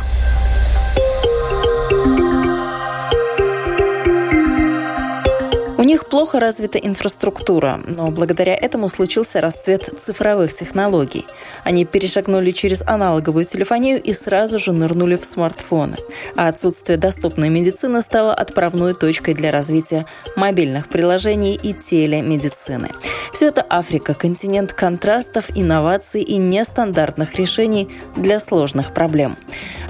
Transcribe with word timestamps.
плохо 6.11 6.41
развита 6.41 6.77
инфраструктура, 6.77 7.79
но 7.87 8.11
благодаря 8.11 8.53
этому 8.53 8.89
случился 8.89 9.39
расцвет 9.39 9.89
цифровых 10.01 10.53
технологий. 10.53 11.25
Они 11.63 11.85
перешагнули 11.85 12.51
через 12.51 12.83
аналоговую 12.85 13.45
телефонию 13.45 13.99
и 14.01 14.11
сразу 14.11 14.59
же 14.59 14.73
нырнули 14.73 15.15
в 15.15 15.23
смартфоны. 15.23 15.95
А 16.35 16.49
отсутствие 16.49 16.97
доступной 16.97 17.47
медицины 17.47 18.01
стало 18.01 18.33
отправной 18.33 18.93
точкой 18.93 19.33
для 19.35 19.51
развития 19.51 20.05
мобильных 20.35 20.89
приложений 20.89 21.57
и 21.63 21.73
телемедицины. 21.73 22.89
Все 23.31 23.47
это 23.47 23.65
Африка, 23.69 24.13
континент 24.13 24.73
контрастов, 24.73 25.45
инноваций 25.55 26.21
и 26.21 26.35
нестандартных 26.35 27.35
решений 27.35 27.87
для 28.17 28.41
сложных 28.41 28.93
проблем. 28.93 29.37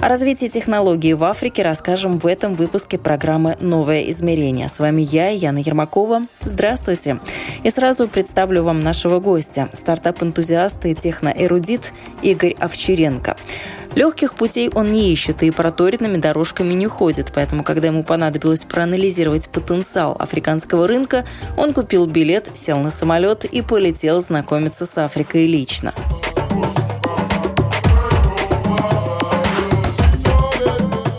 О 0.01 0.07
развитии 0.07 0.47
технологий 0.47 1.15
в 1.15 1.23
Африке 1.23 1.63
расскажем 1.63 2.19
в 2.19 2.27
этом 2.27 2.53
выпуске 2.53 2.99
программы 2.99 3.55
«Новое 3.59 4.03
измерение». 4.11 4.67
С 4.67 4.79
вами 4.79 5.01
я, 5.01 5.29
Яна 5.29 5.59
Ермакова. 5.59 6.10
Здравствуйте. 6.41 7.19
И 7.63 7.69
сразу 7.69 8.07
представлю 8.07 8.63
вам 8.63 8.79
нашего 8.79 9.19
гостя, 9.19 9.69
стартап-энтузиаста 9.71 10.89
и 10.89 10.95
техноэрудит 10.95 11.93
Игорь 12.21 12.55
Овчаренко. 12.59 13.37
Легких 13.95 14.35
путей 14.35 14.69
он 14.73 14.91
не 14.91 15.11
ищет 15.11 15.43
и 15.43 15.51
проторенными 15.51 16.17
дорожками 16.17 16.73
не 16.73 16.87
ходит, 16.87 17.31
поэтому, 17.35 17.63
когда 17.63 17.87
ему 17.87 18.03
понадобилось 18.03 18.63
проанализировать 18.63 19.49
потенциал 19.49 20.15
африканского 20.17 20.87
рынка, 20.87 21.25
он 21.57 21.73
купил 21.73 22.05
билет, 22.05 22.49
сел 22.53 22.79
на 22.79 22.89
самолет 22.89 23.43
и 23.43 23.61
полетел 23.61 24.21
знакомиться 24.21 24.85
с 24.85 24.97
Африкой 24.97 25.45
лично. 25.45 25.93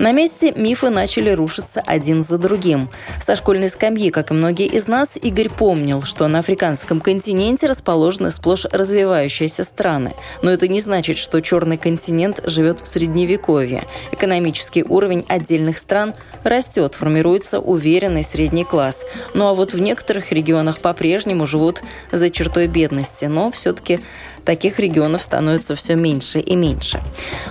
На 0.03 0.11
месте 0.11 0.53
мифы 0.57 0.91
начали 0.91 1.31
рушиться 1.31 1.81
один 1.81 2.25
за 2.25 2.37
другим. 2.37 2.89
Со 3.25 3.37
школьной 3.37 3.69
скамьи, 3.69 4.11
как 4.11 4.33
и 4.33 4.35
многие 4.35 4.67
из 4.67 4.89
нас, 4.89 5.17
Игорь 5.17 5.49
помнил, 5.49 6.03
что 6.03 6.27
на 6.27 6.41
африканском 6.41 7.01
континенте 7.01 7.69
расположены 7.69 8.33
сплошь 8.33 8.65
развивающиеся 8.65 9.63
страны. 9.63 10.15
Но 10.43 10.51
это 10.51 10.67
не 10.67 10.81
значит, 10.81 11.19
что 11.19 11.41
черный 11.41 11.79
континент 11.79 12.41
живет 12.45 12.81
в 12.81 12.87
средневековье. 12.89 13.87
Экономический 14.11 14.83
уровень 14.83 15.25
отдельных 15.29 15.79
стран 15.79 16.15
растет, 16.43 16.97
формируется 16.97 17.61
уверенный 17.61 18.25
средний 18.25 18.65
класс. 18.65 19.07
Ну 19.35 19.47
а 19.47 19.55
вот 19.55 19.73
в 19.73 19.81
некоторых 19.81 20.33
регионах 20.33 20.81
по-прежнему 20.81 21.47
живут 21.47 21.81
за 22.11 22.29
чертой 22.29 22.67
бедности, 22.67 23.27
но 23.27 23.53
все-таки 23.53 24.01
таких 24.45 24.79
регионов 24.79 25.23
становится 25.23 25.75
все 25.75 25.95
меньше 25.95 26.41
и 26.41 26.55
меньше. 26.57 27.01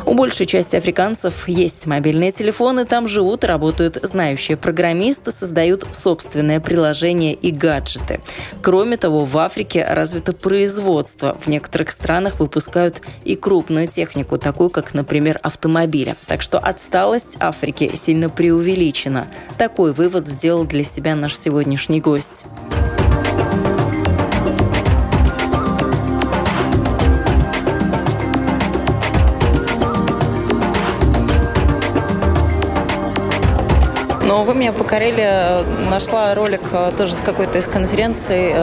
У 0.06 0.14
большей 0.14 0.46
части 0.46 0.76
африканцев 0.76 1.48
есть 1.48 1.86
мобильные 1.86 2.32
телефоны, 2.32 2.86
там 2.86 3.08
живут 3.08 3.44
и 3.44 3.48
работают 3.48 3.98
знающие 4.02 4.58
программисты, 4.58 5.32
создают 5.32 5.86
собственное 5.92 6.60
приложение 6.60 7.34
и 7.34 7.52
гаджеты. 7.52 8.20
Кроме 8.62 8.98
того, 8.98 9.26
в 9.26 9.38
Африке 9.38 9.86
развито 9.88 10.34
производство. 10.34 11.38
В 11.40 11.48
некоторых 11.48 11.92
странах 11.92 12.40
выпускают 12.40 13.02
и 13.24 13.36
крупную 13.36 13.88
технику, 13.88 14.38
такую 14.38 14.70
как, 14.70 14.94
например, 14.94 15.40
автомобили. 15.44 16.16
Так 16.28 16.42
что 16.42 16.60
отсталость 16.60 17.38
Африки 17.40 17.92
сильно 17.96 18.30
преувеличена. 18.30 19.28
Такой 19.58 19.94
вывод 19.94 20.28
сделал 20.28 20.66
для 20.66 20.84
себя 20.84 21.16
наш 21.16 21.38
сегодняшний 21.38 22.02
гость. 22.02 22.46
Но 34.32 34.46
вы 34.46 34.56
меня 34.56 34.72
покорили, 34.72 35.60
нашла 35.90 36.34
ролик 36.34 36.62
э, 36.72 36.94
тоже 36.98 37.16
с 37.16 37.20
какой-то 37.20 37.58
из 37.58 37.68
конференций, 37.68 38.54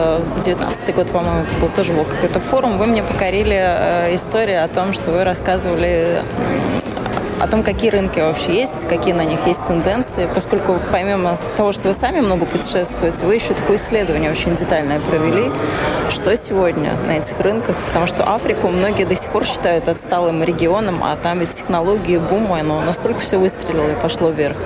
19 0.43 0.79
э, 0.87 0.91
год, 0.93 1.11
по-моему, 1.11 1.41
это 1.41 1.55
был 1.57 1.69
тоже 1.69 1.93
был 1.93 2.05
какой-то 2.05 2.39
форум. 2.39 2.79
Вы 2.79 2.87
мне 2.87 3.03
покорили 3.03 3.55
э, 3.55 4.15
историю 4.15 4.65
о 4.65 4.67
том, 4.67 4.93
что 4.93 5.11
вы 5.11 5.23
рассказывали 5.23 6.23
о 7.39 7.47
том, 7.47 7.63
какие 7.63 7.89
рынки 7.89 8.19
вообще 8.19 8.61
есть, 8.61 8.87
какие 8.87 9.13
на 9.13 9.23
них 9.23 9.39
есть 9.45 9.65
тенденции, 9.67 10.27
поскольку 10.33 10.77
помимо 10.91 11.35
того, 11.55 11.71
что 11.71 11.87
вы 11.87 11.93
сами 11.93 12.19
много 12.19 12.45
путешествуете, 12.45 13.25
вы 13.25 13.35
еще 13.35 13.53
такое 13.53 13.77
исследование 13.77 14.31
очень 14.31 14.55
детальное 14.55 14.99
провели, 14.99 15.51
что 16.11 16.35
сегодня 16.35 16.91
на 17.07 17.17
этих 17.17 17.39
рынках, 17.39 17.75
потому 17.87 18.07
что 18.07 18.23
Африку 18.23 18.67
многие 18.67 19.05
до 19.05 19.15
сих 19.15 19.29
пор 19.29 19.45
считают 19.45 19.87
отсталым 19.87 20.43
регионом, 20.43 21.01
а 21.03 21.15
там 21.15 21.39
ведь 21.39 21.53
технологии, 21.53 22.17
бум, 22.17 22.49
но 22.63 22.81
настолько 22.81 23.19
все 23.21 23.37
выстрелило 23.37 23.91
и 23.91 23.95
пошло 23.95 24.29
вверх. 24.29 24.57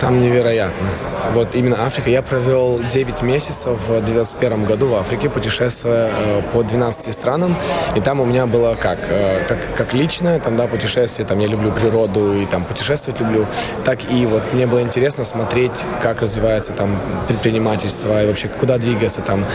Там 0.00 0.20
невероятно. 0.20 0.86
Вот 1.30 1.54
именно 1.54 1.84
Африка. 1.86 2.10
Я 2.10 2.20
провел 2.20 2.80
9 2.80 3.22
месяцев 3.22 3.78
в 3.88 4.04
2021 4.04 4.64
году 4.64 4.88
в 4.88 4.94
Африке, 4.94 5.30
путешествуя 5.30 6.10
э, 6.12 6.42
по 6.52 6.62
12 6.62 7.14
странам. 7.14 7.56
И 7.96 8.00
там 8.00 8.20
у 8.20 8.24
меня 8.24 8.46
было 8.46 8.74
как, 8.74 8.98
э, 9.08 9.44
как, 9.48 9.74
как 9.74 9.94
личное, 9.94 10.40
там, 10.40 10.56
да, 10.56 10.66
путешествие, 10.66 11.26
там 11.26 11.38
я 11.38 11.46
люблю 11.46 11.72
природу 11.72 12.34
и 12.34 12.44
там 12.44 12.64
путешествовать 12.64 13.20
люблю, 13.20 13.46
так 13.84 14.10
и 14.10 14.26
вот 14.26 14.52
мне 14.52 14.66
было 14.66 14.82
интересно 14.82 15.24
смотреть, 15.24 15.84
как 16.02 16.20
развивается 16.20 16.72
там 16.72 17.00
предпринимательство 17.28 18.22
и 18.22 18.26
вообще 18.26 18.48
куда 18.48 18.76
двигается 18.78 19.22
там 19.22 19.46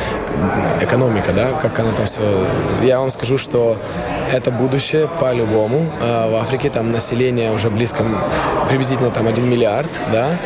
экономика, 0.82 1.32
да, 1.34 1.52
как 1.52 1.78
оно 1.80 1.92
там 1.92 2.08
все. 2.08 2.48
Я 2.82 3.00
вам 3.00 3.12
скажу, 3.12 3.38
что 3.38 3.78
это 4.32 4.52
будущее 4.52 5.08
по-любому. 5.20 5.86
Э, 6.02 6.32
в 6.32 6.36
Африке 6.36 6.70
там 6.70 6.92
население 6.92 7.52
уже 7.52 7.70
близко, 7.70 8.04
приблизительно 8.70 9.12
там 9.12 9.28
1 9.28 9.48
миллиард, 9.48 9.90
да, 10.12 10.40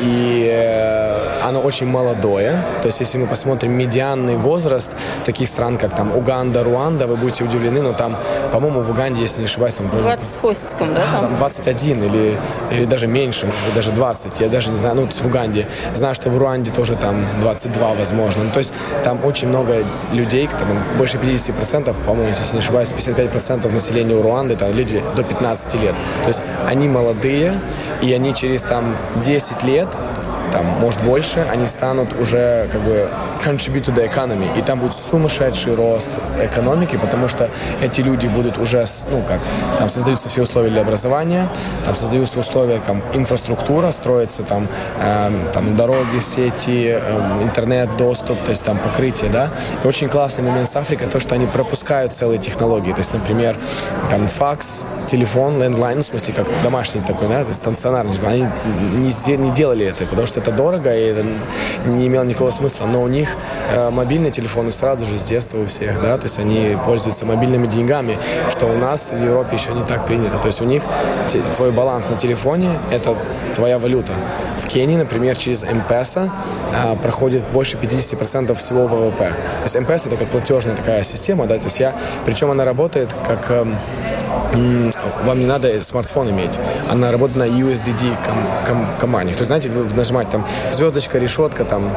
и 0.00 0.21
э, 0.22 1.01
оно 1.42 1.60
очень 1.60 1.86
молодое. 1.86 2.64
То 2.82 2.86
есть, 2.86 3.00
если 3.00 3.18
мы 3.18 3.26
посмотрим 3.26 3.72
медианный 3.72 4.36
возраст 4.36 4.90
таких 5.24 5.48
стран, 5.48 5.76
как 5.76 5.94
там 5.94 6.16
Уганда, 6.16 6.64
Руанда, 6.64 7.06
вы 7.06 7.16
будете 7.16 7.44
удивлены, 7.44 7.82
но 7.82 7.92
там, 7.92 8.16
по-моему, 8.52 8.80
в 8.80 8.90
Уганде, 8.90 9.22
если 9.22 9.40
не 9.40 9.46
ошибаюсь, 9.46 9.74
там... 9.74 9.88
20 9.88 10.32
с 10.32 10.36
хвостиком, 10.36 10.94
да? 10.94 11.02
Да, 11.12 11.20
там 11.20 11.36
21 11.36 12.04
или, 12.04 12.38
или 12.70 12.84
даже 12.84 13.06
меньше, 13.06 13.46
может 13.46 13.60
быть, 13.64 13.74
даже 13.74 13.90
20. 13.90 14.40
Я 14.40 14.48
даже 14.48 14.70
не 14.70 14.76
знаю, 14.76 14.96
ну, 14.96 15.08
в 15.08 15.26
Уганде. 15.26 15.66
Знаю, 15.94 16.14
что 16.14 16.30
в 16.30 16.38
Руанде 16.38 16.70
тоже 16.70 16.96
там 16.96 17.24
22, 17.40 17.94
возможно. 17.94 18.44
Ну, 18.44 18.50
то 18.50 18.58
есть, 18.58 18.72
там 19.04 19.24
очень 19.24 19.48
много 19.48 19.84
людей, 20.12 20.48
там 20.48 20.68
больше 20.98 21.18
50%, 21.18 21.94
по-моему, 22.06 22.28
если 22.28 22.54
не 22.54 22.60
ошибаюсь, 22.60 22.92
55% 22.92 23.70
населения 23.72 24.14
у 24.14 24.22
Руанды, 24.22 24.54
это 24.54 24.70
люди 24.70 25.02
до 25.16 25.22
15 25.22 25.74
лет. 25.74 25.94
То 26.22 26.28
есть, 26.28 26.42
они 26.66 26.88
молодые, 26.88 27.54
и 28.00 28.12
они 28.12 28.34
через 28.34 28.62
там 28.62 28.96
10 29.24 29.62
лет 29.62 29.88
там, 30.50 30.66
может, 30.80 31.00
больше, 31.02 31.46
они 31.50 31.66
станут 31.66 32.08
уже 32.20 32.68
как 32.72 32.80
бы 32.82 33.08
contribute 33.44 33.84
to 33.84 33.94
the 33.94 34.08
economy. 34.08 34.58
И 34.58 34.62
там 34.62 34.80
будет 34.80 34.92
сумасшедший 35.10 35.74
рост 35.74 36.08
экономики, 36.40 36.96
потому 36.96 37.28
что 37.28 37.50
эти 37.82 38.00
люди 38.00 38.26
будут 38.26 38.58
уже, 38.58 38.84
ну 39.10 39.22
как, 39.22 39.40
там 39.78 39.88
создаются 39.90 40.28
все 40.28 40.42
условия 40.42 40.70
для 40.70 40.82
образования, 40.82 41.48
там 41.84 41.96
создаются 41.96 42.38
условия, 42.40 42.80
там, 42.86 43.02
инфраструктура, 43.14 43.92
строится 43.92 44.42
там, 44.42 44.68
э, 45.00 45.30
там 45.52 45.76
дороги, 45.76 46.18
сети, 46.18 46.98
э, 47.00 47.42
интернет, 47.42 47.96
доступ, 47.96 48.42
то 48.42 48.50
есть 48.50 48.64
там 48.64 48.78
покрытие, 48.78 49.30
да. 49.30 49.48
И 49.82 49.86
очень 49.86 50.08
классный 50.08 50.44
момент 50.44 50.70
с 50.70 50.76
Африкой, 50.76 51.08
то, 51.08 51.20
что 51.20 51.34
они 51.34 51.46
пропускают 51.46 52.12
целые 52.12 52.38
технологии. 52.38 52.92
То 52.92 52.98
есть, 52.98 53.12
например, 53.12 53.56
там 54.10 54.28
факс, 54.28 54.84
телефон, 55.10 55.60
лендлайн, 55.60 55.98
ну, 55.98 56.04
в 56.04 56.06
смысле, 56.06 56.34
как 56.34 56.46
домашний 56.62 57.00
такой, 57.00 57.28
да, 57.28 57.44
стационарный. 57.52 58.14
Они 58.26 58.46
не, 58.96 59.36
не 59.36 59.50
делали 59.50 59.86
это, 59.86 60.06
потому 60.06 60.26
что 60.26 60.31
это 60.36 60.50
дорого, 60.50 60.94
и 60.94 61.00
это 61.06 61.24
не 61.86 62.06
имело 62.06 62.24
никакого 62.24 62.50
смысла. 62.50 62.86
Но 62.86 63.02
у 63.02 63.08
них 63.08 63.28
э, 63.70 63.90
мобильные 63.90 64.32
телефоны 64.32 64.72
сразу 64.72 65.06
же 65.06 65.18
с 65.18 65.24
детства 65.24 65.58
у 65.58 65.66
всех, 65.66 66.00
да, 66.00 66.16
то 66.16 66.24
есть 66.24 66.38
они 66.38 66.76
пользуются 66.84 67.26
мобильными 67.26 67.66
деньгами, 67.66 68.18
что 68.50 68.66
у 68.66 68.76
нас 68.76 69.12
в 69.12 69.22
Европе 69.22 69.56
еще 69.56 69.72
не 69.72 69.84
так 69.84 70.06
принято. 70.06 70.38
То 70.38 70.48
есть 70.48 70.60
у 70.60 70.64
них 70.64 70.82
твой 71.56 71.72
баланс 71.72 72.08
на 72.08 72.16
телефоне– 72.16 72.78
это 72.90 73.16
твоя 73.54 73.78
валюта. 73.78 74.12
В 74.58 74.66
Кении, 74.68 74.96
например, 74.96 75.36
через 75.36 75.64
МПСа 75.64 76.30
э, 76.72 76.96
проходит 76.96 77.44
больше 77.52 77.76
50% 77.76 78.54
всего 78.54 78.86
ВВП. 78.86 79.28
То 79.28 79.64
есть 79.64 79.78
МПС– 79.78 80.06
это 80.06 80.16
как 80.16 80.28
платежная 80.28 80.76
такая 80.76 81.02
система, 81.04 81.46
да, 81.46 81.58
то 81.58 81.64
есть 81.64 81.80
я, 81.80 81.94
причем 82.24 82.50
она 82.50 82.64
работает 82.64 83.08
как 83.26 83.50
э, 83.50 83.66
вам 85.24 85.38
не 85.38 85.46
надо 85.46 85.82
смартфон 85.82 86.30
иметь. 86.30 86.58
Она 86.90 87.10
работает 87.10 87.38
на 87.38 87.44
USDD 87.44 88.16
ком, 88.24 88.36
ком, 88.66 88.86
команде. 89.00 89.32
То 89.34 89.40
есть, 89.40 89.46
знаете, 89.46 89.70
вы 89.70 89.92
нажимаете 89.94 90.32
там 90.32 90.46
звездочка, 90.72 91.18
решетка, 91.18 91.64
там, 91.64 91.90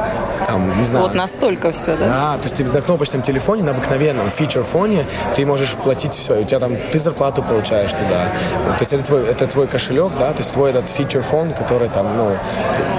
там, 0.46 0.78
не 0.78 0.84
знаю. 0.84 1.06
Вот 1.06 1.14
настолько 1.14 1.72
все, 1.72 1.96
да? 1.96 2.06
Да, 2.06 2.36
то 2.38 2.44
есть 2.44 2.56
ты 2.56 2.64
на 2.64 2.80
кнопочном 2.80 3.22
телефоне, 3.22 3.62
на 3.62 3.72
обыкновенном 3.72 4.30
фичер-фоне 4.30 5.06
ты 5.34 5.44
можешь 5.44 5.72
платить 5.72 6.14
все. 6.14 6.36
И 6.36 6.42
у 6.42 6.46
тебя 6.46 6.60
там, 6.60 6.72
ты 6.92 6.98
зарплату 6.98 7.42
получаешь 7.42 7.92
туда. 7.92 8.32
То 8.78 8.80
есть 8.80 8.92
это 8.92 9.04
твой, 9.04 9.26
это 9.26 9.46
твой 9.46 9.66
кошелек, 9.66 10.12
да, 10.18 10.32
то 10.32 10.38
есть 10.38 10.52
твой 10.52 10.70
этот 10.70 10.88
фичер-фон, 10.88 11.52
который 11.52 11.88
там, 11.88 12.16
ну, 12.16 12.36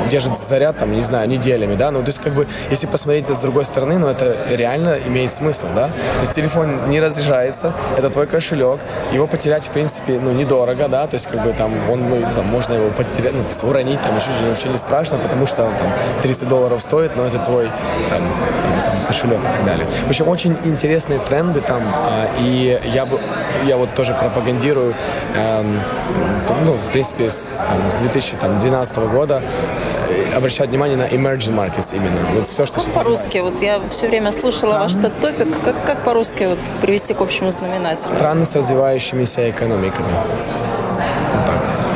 держит 0.10 0.38
заряд, 0.38 0.78
там, 0.78 0.94
не 0.94 1.02
знаю, 1.02 1.28
неделями, 1.28 1.76
да, 1.76 1.92
ну, 1.92 2.02
то 2.02 2.08
есть 2.08 2.20
как 2.20 2.34
бы, 2.34 2.48
если 2.70 2.88
посмотреть 2.88 3.26
это 3.26 3.36
с 3.36 3.40
другой 3.40 3.66
стороны, 3.66 3.98
ну, 3.98 4.08
это 4.08 4.36
реально 4.50 4.98
имеет 5.06 5.34
смысл, 5.34 5.68
да. 5.76 5.88
То 5.88 6.22
есть 6.22 6.34
телефон 6.34 6.90
не 6.90 7.00
разряжается, 7.00 7.74
это 7.98 8.10
твой 8.10 8.28
кошелек, 8.28 8.80
его 9.12 9.27
потерять, 9.28 9.66
в 9.66 9.72
принципе, 9.72 10.20
ну, 10.20 10.32
недорого, 10.32 10.88
да, 10.88 11.08
то 11.08 11.16
есть 11.16 11.28
как 11.28 11.44
бы 11.44 11.54
там 11.54 11.74
он, 11.90 12.10
ну, 12.10 12.22
там, 12.36 12.46
можно 12.48 12.74
его 12.74 12.90
потерять, 12.90 13.34
ну, 13.34 13.44
то 13.44 13.50
есть 13.50 13.64
уронить, 13.64 14.02
там, 14.02 14.16
еще 14.18 14.28
вообще 14.48 14.70
не 14.70 14.78
страшно, 14.78 15.18
потому 15.18 15.46
что 15.46 15.64
он 15.64 15.76
там 15.78 15.92
30 16.22 16.48
долларов 16.48 16.82
стоит, 16.82 17.16
но 17.16 17.26
это 17.26 17.40
твой, 17.40 17.66
там, 18.10 18.22
там, 18.22 18.82
там 18.86 18.96
кошелек 19.08 19.40
и 19.40 19.58
так 19.58 19.66
далее. 19.66 19.88
В 20.06 20.10
общем, 20.10 20.28
очень 20.28 20.58
интересные 20.66 21.20
тренды 21.20 21.62
там, 21.62 21.82
а, 21.94 22.30
и 22.40 22.80
я 22.86 23.06
бы, 23.06 23.20
я 23.66 23.78
вот 23.78 23.94
тоже 23.94 24.14
пропагандирую, 24.14 24.96
эм, 25.36 25.82
ну, 26.66 26.74
в 26.74 26.92
принципе, 26.92 27.30
с, 27.30 27.62
там, 27.68 27.92
с 27.92 27.96
2012 27.96 28.98
года 28.98 29.42
обращать 30.36 30.70
внимание 30.70 30.98
на 30.98 31.08
emerging 31.08 31.56
markets 31.56 31.96
именно. 31.96 32.20
Вот 32.34 32.48
все, 32.48 32.66
что 32.66 32.82
как 32.82 32.94
по-русски? 32.94 33.40
Вот 33.40 33.62
я 33.62 33.82
все 33.90 34.08
время 34.08 34.32
слушала 34.32 34.80
ваш 34.80 34.96
этот 34.96 35.20
топик. 35.20 35.64
Как, 35.64 35.86
как 35.86 36.04
по-русски 36.04 36.44
вот 36.46 36.60
привести 36.82 37.14
к 37.14 37.22
общему 37.22 37.52
знаменателю? 37.52 38.16
Страны 38.16 38.46
с 38.46 38.56
развивающимися 38.56 39.50
экономиками. 39.50 40.08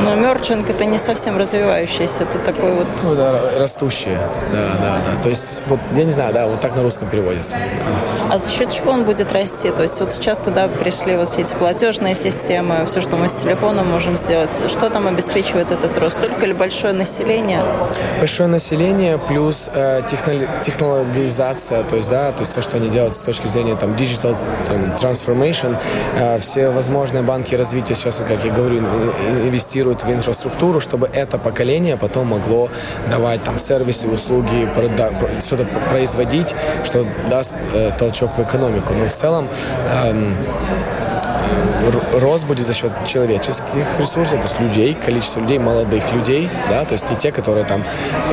Но 0.04 0.16
мерчинг 0.16 0.70
это 0.70 0.86
не 0.86 0.98
совсем 0.98 1.38
развивающийся, 1.38 2.24
это 2.24 2.40
такой 2.40 2.74
вот... 2.74 2.88
Ну 3.04 3.16
да, 3.16 3.40
растущее, 3.60 4.20
да, 4.52 4.78
да, 4.80 4.98
да. 5.06 5.22
То 5.22 5.30
есть, 5.30 5.62
вот, 5.68 5.80
я 5.96 6.04
не 6.04 6.12
знаю, 6.12 6.34
да, 6.34 6.48
вот 6.48 6.60
так 6.60 6.76
на 6.76 6.82
русском 6.82 7.08
переводится. 7.08 7.58
Да. 7.58 8.36
А 8.36 8.40
за 8.40 8.50
счет 8.50 8.72
чего 8.72 8.92
он 8.92 9.06
будет 9.06 9.32
расти? 9.32 9.70
То 9.72 9.84
есть 9.84 10.00
вот 10.00 10.14
сейчас 10.14 10.40
туда 10.40 10.68
пришли 10.68 11.16
вот 11.18 11.30
все 11.30 11.42
эти 11.42 11.54
платежные 11.54 12.16
системы, 12.16 12.86
все, 12.86 13.02
что 13.02 13.16
мы 13.16 13.30
с 13.30 13.34
телефоном 13.34 13.88
можем 13.88 14.18
сделать. 14.18 14.50
Что 14.68 14.90
там 14.90 15.08
обеспечивает 15.08 15.72
этот 15.72 15.98
рост? 15.98 16.20
Только 16.20 16.46
ли 16.46 16.54
большое 16.54 16.94
население? 16.94 17.64
Большое 18.20 18.50
население 18.50 19.18
плюс 19.20 19.70
э, 19.74 20.02
технологизация, 20.08 21.84
то 21.84 21.98
есть, 21.98 22.10
да, 22.10 22.32
то 22.32 22.42
есть 22.42 22.56
то, 22.56 22.62
что 22.62 22.78
они 22.78 22.90
делают 22.90 23.16
с 23.16 23.20
точки 23.20 23.48
зрения 23.48 23.76
там 23.76 23.92
digital 23.92 24.36
там, 24.68 24.96
transformation, 24.96 25.76
э, 26.18 26.40
все 26.40 26.70
возможные 26.70 27.22
банки 27.22 27.54
развития 27.56 27.94
сейчас, 27.96 28.18
как 28.18 28.44
я 28.44 28.52
говорю, 28.52 28.80
инвестируют 28.80 29.91
инвестируют 29.92 30.04
в 30.04 30.12
инфраструктуру, 30.12 30.80
чтобы 30.80 31.10
это 31.14 31.38
поколение 31.38 31.98
потом 31.98 32.28
могло 32.28 32.70
давать 33.10 33.44
там 33.44 33.60
сервисы, 33.60 34.08
услуги, 34.08 34.70
что-то 35.46 35.66
производить, 35.90 36.56
что 36.86 37.06
даст 37.30 37.54
э, 37.74 37.92
толчок 37.98 38.38
в 38.38 38.42
экономику. 38.42 38.94
Но 38.94 39.08
в 39.08 39.14
целом 39.14 39.48
эм, 39.94 40.36
рост 42.20 42.46
будет 42.46 42.66
за 42.66 42.74
счет 42.74 42.92
человеческих 43.06 43.86
ресурсов, 44.00 44.40
то 44.42 44.48
есть 44.48 44.60
людей, 44.60 44.94
количество 44.94 45.40
людей, 45.40 45.60
молодых 45.60 46.12
людей, 46.14 46.50
да, 46.70 46.86
то 46.86 46.94
есть 46.94 47.10
не 47.10 47.16
те, 47.16 47.32
которые 47.32 47.66
там 47.66 47.84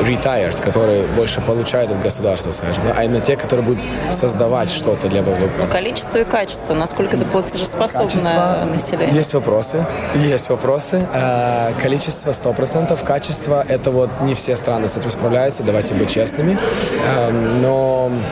retired, 0.01 0.61
которые 0.61 1.05
больше 1.07 1.41
получают 1.41 1.91
от 1.91 2.01
государства, 2.01 2.51
скажем, 2.51 2.83
да, 2.85 2.93
а 2.95 3.03
именно 3.03 3.21
те, 3.21 3.35
которые 3.35 3.65
будут 3.65 3.83
создавать 4.11 4.69
что-то 4.69 5.07
для 5.07 5.21
ВВП. 5.21 5.49
Но 5.59 5.67
количество 5.67 6.19
и 6.19 6.23
качество, 6.23 6.73
насколько 6.73 7.15
это 7.15 7.25
платежеспособное 7.25 8.07
качество, 8.07 8.67
население? 8.71 9.15
Есть 9.15 9.33
вопросы, 9.33 9.85
есть 10.15 10.49
вопросы. 10.49 11.05
А, 11.13 11.73
количество 11.81 12.31
100%, 12.31 13.03
качество, 13.03 13.65
это 13.67 13.91
вот 13.91 14.09
не 14.21 14.33
все 14.33 14.55
страны 14.55 14.87
с 14.87 14.97
этим 14.97 15.11
справляются, 15.11 15.63
давайте 15.63 15.95
быть 15.95 16.09
честными, 16.09 16.57
но 17.61 18.09
Эм, 18.09 18.23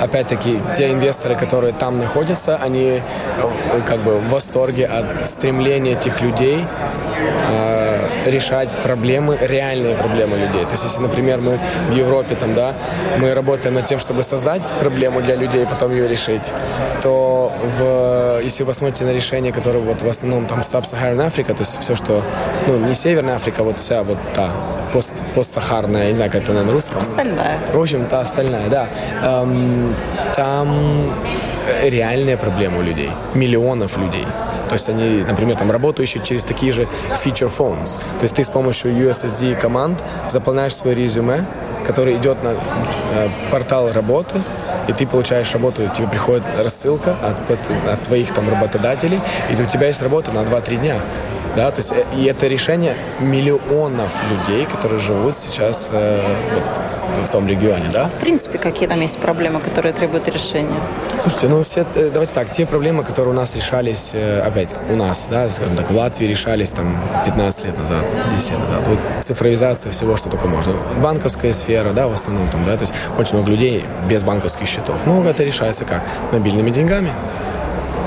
опять-таки, 0.00 0.58
те 0.76 0.92
инвесторы, 0.92 1.34
которые 1.34 1.72
там 1.72 1.98
находятся, 1.98 2.56
они 2.56 3.00
э, 3.00 3.80
как 3.86 4.00
бы 4.00 4.18
в 4.18 4.28
восторге 4.30 4.86
от 4.86 5.16
стремления 5.20 5.92
этих 5.92 6.20
людей. 6.20 6.64
Э, 7.48 7.79
решать 8.26 8.68
проблемы, 8.82 9.38
реальные 9.40 9.96
проблемы 9.96 10.36
людей. 10.36 10.64
То 10.64 10.72
есть, 10.72 10.84
если, 10.84 11.00
например, 11.00 11.40
мы 11.40 11.58
в 11.90 11.94
Европе, 11.94 12.34
там, 12.34 12.54
да, 12.54 12.74
мы 13.18 13.34
работаем 13.34 13.74
над 13.74 13.86
тем, 13.86 13.98
чтобы 13.98 14.22
создать 14.22 14.62
проблему 14.78 15.20
для 15.20 15.36
людей, 15.36 15.66
потом 15.66 15.92
ее 15.92 16.08
решить, 16.08 16.52
то 17.02 17.52
в, 17.78 18.40
если 18.42 18.62
вы 18.62 18.68
посмотрите 18.68 19.04
на 19.04 19.12
решения, 19.12 19.52
которые 19.52 19.82
вот 19.82 20.02
в 20.02 20.08
основном 20.08 20.46
там 20.46 20.60
Sub-Saharan 20.60 21.26
Africa, 21.26 21.54
то 21.54 21.60
есть 21.60 21.80
все, 21.80 21.94
что, 21.94 22.22
ну, 22.66 22.78
не 22.78 22.94
Северная 22.94 23.36
Африка, 23.36 23.62
вот 23.62 23.78
вся 23.78 24.02
вот 24.02 24.18
та 24.34 24.50
пост, 24.92 25.12
постсахарная, 25.34 26.08
не 26.08 26.14
знаю, 26.14 26.30
как 26.30 26.42
это 26.42 26.52
на 26.52 26.70
русском. 26.70 27.00
Остальная. 27.00 27.58
В 27.72 27.80
общем, 27.80 28.06
та 28.06 28.20
остальная, 28.20 28.68
да. 28.68 28.88
Эм, 29.22 29.94
там 30.36 31.12
реальная 31.82 32.36
проблема 32.36 32.78
у 32.78 32.82
людей, 32.82 33.10
миллионов 33.34 33.96
людей. 33.96 34.26
То 34.70 34.74
есть 34.74 34.88
они, 34.88 35.24
например, 35.28 35.56
там 35.56 35.72
работающие 35.72 36.22
через 36.22 36.44
такие 36.44 36.70
же 36.70 36.88
feature 37.24 37.50
phones. 37.50 37.98
То 38.18 38.22
есть 38.22 38.36
ты 38.36 38.44
с 38.44 38.48
помощью 38.48 38.92
USSD 38.92 39.60
команд 39.60 40.00
заполняешь 40.28 40.76
свое 40.76 40.94
резюме, 40.94 41.44
который 41.84 42.16
идет 42.16 42.40
на 42.44 42.54
э, 43.10 43.28
портал 43.50 43.90
работы, 43.90 44.40
и 44.86 44.92
ты 44.92 45.08
получаешь 45.08 45.52
работу, 45.54 45.82
тебе 45.96 46.06
приходит 46.06 46.44
рассылка 46.62 47.16
от, 47.20 47.50
от, 47.50 47.58
от 47.88 48.02
твоих 48.04 48.32
там 48.32 48.48
работодателей, 48.48 49.18
и 49.50 49.60
у 49.60 49.66
тебя 49.66 49.88
есть 49.88 50.02
работа 50.02 50.30
на 50.30 50.44
2-3 50.44 50.76
дня. 50.76 51.00
Да, 51.56 51.70
то 51.70 51.78
есть, 51.78 51.92
э, 51.92 52.04
и 52.16 52.24
это 52.24 52.46
решение 52.46 52.96
миллионов 53.18 54.12
людей, 54.30 54.66
которые 54.66 55.00
живут 55.00 55.36
сейчас 55.36 55.88
э, 55.92 56.36
вот, 56.54 57.26
в 57.26 57.30
том 57.30 57.48
регионе, 57.48 57.90
да? 57.92 58.06
В 58.06 58.20
принципе, 58.20 58.58
какие 58.58 58.88
там 58.88 59.00
есть 59.00 59.18
проблемы, 59.18 59.60
которые 59.60 59.92
требуют 59.92 60.28
решения? 60.28 60.80
Слушайте, 61.20 61.48
ну 61.48 61.62
все, 61.62 61.84
э, 61.94 62.10
давайте 62.12 62.34
так, 62.34 62.50
те 62.50 62.66
проблемы, 62.66 63.02
которые 63.04 63.34
у 63.34 63.36
нас 63.36 63.54
решались, 63.56 64.10
э, 64.14 64.40
опять, 64.40 64.68
у 64.88 64.96
нас, 64.96 65.28
да, 65.30 65.48
скажем 65.48 65.76
так, 65.76 65.90
в 65.90 65.96
Латвии 65.96 66.26
решались 66.26 66.70
там 66.70 66.96
15 67.24 67.64
лет 67.64 67.78
назад, 67.78 68.04
10 68.36 68.50
лет 68.50 68.60
назад. 68.60 68.86
Вот 68.86 68.98
цифровизация 69.24 69.92
всего, 69.92 70.16
что 70.16 70.28
только 70.30 70.46
можно. 70.46 70.74
Банковская 71.02 71.52
сфера, 71.52 71.92
да, 71.92 72.06
в 72.08 72.12
основном 72.12 72.48
там, 72.48 72.64
да, 72.64 72.76
то 72.76 72.82
есть 72.82 72.94
очень 73.18 73.34
много 73.34 73.50
людей 73.50 73.84
без 74.08 74.22
банковских 74.22 74.66
счетов. 74.66 74.96
Ну, 75.04 75.24
это 75.24 75.42
решается 75.42 75.84
как? 75.84 76.02
Мобильными 76.32 76.70
деньгами. 76.70 77.12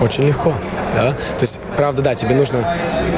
Очень 0.02 0.28
легко, 0.28 0.54
да. 0.96 1.12
То 1.12 1.42
есть 1.42 1.60
Правда, 1.76 2.02
да, 2.02 2.16
тебе 2.16 2.36
нужно 2.36 2.72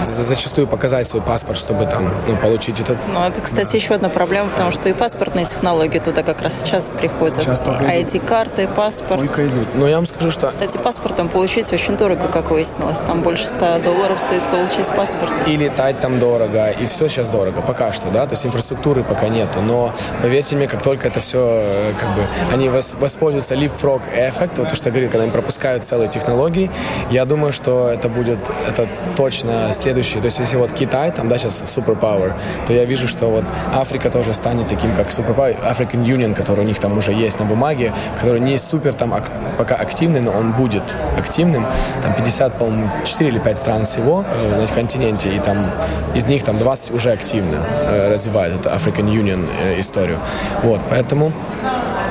зачастую 0.05 0.67
показать 0.67 1.07
свой 1.07 1.21
паспорт, 1.21 1.57
чтобы 1.57 1.85
там 1.85 2.11
ну, 2.27 2.37
получить 2.37 2.79
этот... 2.79 2.97
Ну, 3.11 3.21
это, 3.21 3.41
кстати, 3.41 3.71
да. 3.71 3.77
еще 3.77 3.93
одна 3.95 4.09
проблема, 4.09 4.49
потому 4.49 4.71
что 4.71 4.87
и 4.87 4.93
паспортные 4.93 5.45
технологии 5.45 5.99
туда 5.99 6.23
как 6.23 6.41
раз 6.41 6.61
сейчас 6.61 6.93
приходят. 6.97 7.35
Сейчас 7.35 7.59
ID-карты, 7.61 8.67
паспорт. 8.67 9.19
Только 9.19 9.47
идут. 9.47 9.67
Но 9.75 9.87
я 9.87 9.97
вам 9.97 10.05
скажу, 10.05 10.31
что... 10.31 10.47
Кстати, 10.47 10.77
паспортом 10.77 11.27
получить 11.27 11.71
очень 11.73 11.97
дорого, 11.97 12.27
как 12.27 12.51
выяснилось. 12.51 12.99
Там 12.99 13.21
больше 13.21 13.45
100 13.45 13.79
долларов 13.79 14.19
стоит 14.19 14.43
получить 14.43 14.87
паспорт. 14.95 15.33
И 15.47 15.57
летать 15.57 15.99
там 15.99 16.19
дорого, 16.19 16.69
и 16.69 16.85
все 16.85 17.07
сейчас 17.09 17.29
дорого, 17.29 17.61
пока 17.61 17.91
что, 17.91 18.09
да, 18.09 18.25
то 18.25 18.33
есть 18.33 18.45
инфраструктуры 18.45 19.03
пока 19.03 19.27
нету. 19.27 19.61
Но 19.61 19.93
поверьте 20.21 20.55
мне, 20.55 20.67
как 20.67 20.81
только 20.81 21.07
это 21.07 21.19
все, 21.19 21.39
э, 21.41 21.93
как 21.99 22.15
бы, 22.15 22.25
они 22.51 22.69
воспользуются 22.69 23.55
leapfrog 23.55 24.01
эффект, 24.13 24.57
вот 24.59 24.69
то, 24.69 24.75
что 24.75 24.89
я 24.89 24.91
говорю, 24.91 25.09
когда 25.09 25.23
они 25.23 25.31
пропускают 25.31 25.83
целые 25.83 26.09
технологии, 26.09 26.71
я 27.09 27.25
думаю, 27.25 27.51
что 27.51 27.64
это 27.71 28.09
будет 28.09 28.39
это 28.67 28.87
точно 29.15 29.71
следующий. 29.73 30.19
То 30.19 30.25
есть, 30.25 30.39
если 30.39 30.57
вот 30.57 30.71
Китай, 30.71 31.11
там, 31.11 31.29
да, 31.29 31.37
сейчас 31.37 31.63
суперпауэр, 31.67 32.33
то 32.67 32.73
я 32.73 32.85
вижу, 32.85 33.07
что 33.07 33.27
вот 33.27 33.43
Африка 33.73 34.09
тоже 34.09 34.33
станет 34.33 34.67
таким, 34.67 34.95
как 34.95 35.11
суперпауэр. 35.11 35.55
African 35.63 36.03
Union, 36.05 36.33
который 36.33 36.61
у 36.61 36.67
них 36.67 36.79
там 36.79 36.97
уже 36.97 37.11
есть 37.11 37.39
на 37.39 37.45
бумаге, 37.45 37.93
который 38.19 38.39
не 38.39 38.57
супер 38.57 38.93
там 38.93 39.13
ак- 39.13 39.31
пока 39.57 39.75
активный, 39.75 40.21
но 40.21 40.31
он 40.31 40.51
будет 40.53 40.83
активным. 41.17 41.65
Там 42.01 42.13
50, 42.13 42.57
по-моему, 42.57 42.89
4 43.05 43.29
или 43.29 43.39
5 43.39 43.59
стран 43.59 43.85
всего 43.85 44.23
э, 44.27 44.61
на 44.61 44.67
континенте, 44.67 45.29
и 45.35 45.39
там 45.39 45.71
из 46.13 46.25
них 46.25 46.43
там 46.43 46.57
20 46.59 46.91
уже 46.91 47.11
активно 47.11 47.57
э, 47.87 48.09
развивают 48.09 48.55
эту 48.59 48.69
African 48.69 49.09
Union 49.09 49.47
э, 49.61 49.79
историю. 49.79 50.19
Вот, 50.63 50.81
поэтому 50.89 51.31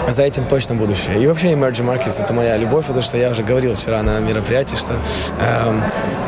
за 0.09 0.23
этим 0.23 0.45
точно 0.45 0.75
будущее. 0.75 1.23
И 1.23 1.27
вообще 1.27 1.53
emerging 1.53 1.87
markets 1.87 2.23
это 2.23 2.33
моя 2.33 2.57
любовь, 2.57 2.87
потому 2.87 3.03
что 3.03 3.19
я 3.19 3.31
уже 3.31 3.43
говорил 3.43 3.75
вчера 3.75 4.03
на 4.03 4.19
мероприятии, 4.21 4.77
что 4.77 4.95
э, 5.41 5.81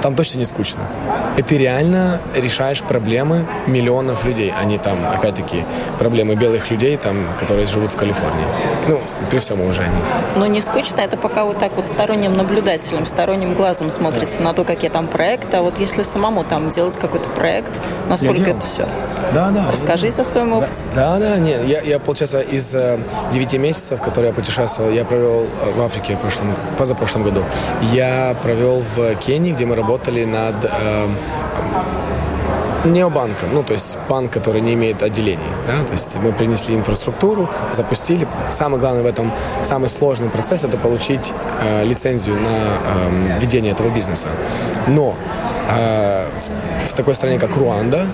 там 0.02 0.14
точно 0.14 0.38
не 0.38 0.44
скучно. 0.44 0.88
И 1.36 1.42
ты 1.42 1.58
реально 1.58 2.20
решаешь 2.34 2.82
проблемы 2.82 3.46
миллионов 3.66 4.24
людей, 4.24 4.52
а 4.56 4.64
не 4.64 4.78
там, 4.78 5.06
опять-таки, 5.06 5.64
проблемы 5.98 6.34
белых 6.34 6.70
людей, 6.70 6.96
там, 6.96 7.18
которые 7.38 7.66
живут 7.66 7.92
в 7.92 7.96
Калифорнии. 7.96 8.46
Ну, 8.88 9.00
при 9.30 9.38
всем 9.38 9.60
уважении. 9.60 9.98
Но 10.36 10.46
не 10.46 10.60
скучно, 10.60 11.00
это 11.00 11.16
пока 11.16 11.44
вот 11.44 11.58
так 11.58 11.72
вот 11.76 11.88
сторонним 11.88 12.36
наблюдателем, 12.36 13.06
сторонним 13.06 13.54
глазом 13.54 13.90
смотрится 13.90 14.40
на 14.40 14.52
то, 14.52 14.64
какие 14.64 14.90
там 14.90 15.08
проекты, 15.08 15.58
а 15.58 15.62
вот 15.62 15.78
если 15.78 16.02
самому 16.02 16.44
там 16.44 16.70
делать 16.70 16.96
какой-то 16.96 17.28
проект, 17.28 17.80
насколько 18.08 18.50
это 18.50 18.60
все? 18.64 18.88
Да, 19.34 19.50
да. 19.50 19.68
Расскажите 19.70 20.22
о 20.22 20.24
своем 20.24 20.52
опыте. 20.52 20.84
Да, 20.94 21.18
да, 21.18 21.36
нет, 21.38 21.64
я, 21.66 21.80
я 21.80 21.98
получается, 21.98 22.40
из 22.40 22.74
э, 22.74 23.00
9 23.32 23.54
месяцев, 23.54 24.00
которые 24.00 24.28
я 24.28 24.34
путешествовал, 24.34 24.90
я 24.90 25.04
провел 25.04 25.46
э, 25.62 25.72
в 25.72 25.82
Африке 25.82 26.16
в 26.16 26.20
прошлом, 26.20 26.54
позапрошлом 26.78 27.24
году. 27.24 27.44
Я 27.92 28.36
провел 28.42 28.82
в 28.94 29.16
Кении, 29.16 29.52
где 29.52 29.66
мы 29.66 29.74
работали 29.74 30.24
над 30.24 30.64
э, 30.64 31.08
необанком, 32.86 33.52
ну, 33.52 33.62
то 33.62 33.72
есть 33.72 33.98
банк, 34.08 34.32
который 34.32 34.60
не 34.60 34.74
имеет 34.74 35.02
отделений, 35.02 35.48
да, 35.66 35.84
то 35.84 35.92
есть 35.92 36.16
мы 36.16 36.32
принесли 36.32 36.74
инфраструктуру, 36.74 37.48
запустили. 37.72 38.26
Самое 38.50 38.80
главное 38.80 39.02
в 39.02 39.06
этом, 39.06 39.32
самый 39.62 39.88
сложный 39.88 40.28
процесс– 40.28 40.64
это 40.64 40.76
получить 40.76 41.32
э, 41.60 41.84
лицензию 41.84 42.36
на 42.36 42.48
э, 42.48 43.38
ведение 43.40 43.72
этого 43.72 43.88
бизнеса. 43.90 44.28
Но 44.86 45.16
э, 45.68 46.26
в, 46.86 46.90
в 46.90 46.94
такой 46.94 47.14
стране, 47.14 47.38
как 47.38 47.56
Руанда, 47.56 48.06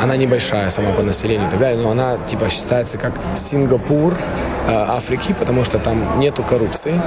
она 0.00 0.16
небольшая 0.16 0.70
сама 0.70 0.92
по 0.92 1.02
населению 1.02 1.48
и 1.48 1.50
так 1.50 1.60
далее, 1.60 1.82
но 1.82 1.90
она 1.90 2.16
типа 2.26 2.48
считается 2.50 2.98
как 2.98 3.14
Сингапур 3.34 4.14
э, 4.14 4.72
Африки, 4.72 5.34
потому 5.38 5.64
что 5.64 5.78
там 5.78 6.18
нету 6.18 6.42
коррупции, 6.42 7.00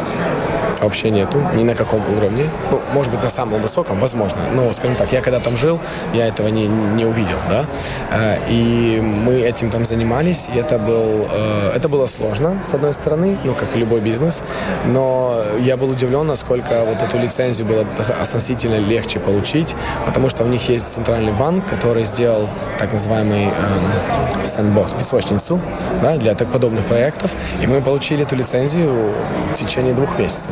вообще 0.81 1.09
нету, 1.09 1.41
ни 1.55 1.63
на 1.63 1.75
каком 1.75 2.01
уровне. 2.15 2.49
Ну, 2.71 2.81
может 2.93 3.11
быть, 3.11 3.23
на 3.23 3.29
самом 3.29 3.61
высоком, 3.61 3.99
возможно. 3.99 4.39
Но, 4.53 4.71
скажем 4.73 4.95
так, 4.95 5.11
я 5.13 5.21
когда 5.21 5.39
там 5.39 5.57
жил, 5.57 5.79
я 6.13 6.27
этого 6.27 6.47
не, 6.47 6.67
не 6.67 7.05
увидел, 7.05 7.37
да. 7.49 7.65
Э, 8.11 8.37
и 8.49 8.99
мы 9.01 9.39
этим 9.41 9.69
там 9.69 9.85
занимались, 9.85 10.47
и 10.53 10.57
это, 10.57 10.77
был, 10.77 11.27
э, 11.31 11.71
это 11.75 11.89
было 11.89 12.07
сложно, 12.07 12.57
с 12.69 12.73
одной 12.73 12.93
стороны, 12.93 13.37
ну, 13.43 13.53
как 13.53 13.75
и 13.75 13.79
любой 13.79 14.01
бизнес, 14.01 14.43
но 14.85 15.43
я 15.59 15.77
был 15.77 15.89
удивлен, 15.89 16.27
насколько 16.27 16.83
вот 16.83 17.01
эту 17.01 17.17
лицензию 17.17 17.67
было 17.67 17.85
относительно 18.21 18.79
легче 18.79 19.19
получить, 19.19 19.75
потому 20.05 20.29
что 20.29 20.43
у 20.43 20.47
них 20.47 20.67
есть 20.69 20.93
центральный 20.93 21.31
банк, 21.33 21.67
который 21.67 22.03
сделал 22.03 22.49
так 22.77 22.91
называемый 22.91 23.45
э, 23.45 24.43
sandbox, 24.43 24.97
песочницу, 24.97 25.61
да, 26.01 26.17
для 26.17 26.35
так 26.35 26.47
подобных 26.51 26.85
проектов, 26.85 27.31
и 27.61 27.67
мы 27.67 27.81
получили 27.81 28.23
эту 28.23 28.35
лицензию 28.35 29.13
в 29.53 29.55
течение 29.55 29.93
двух 29.93 30.17
месяцев 30.17 30.51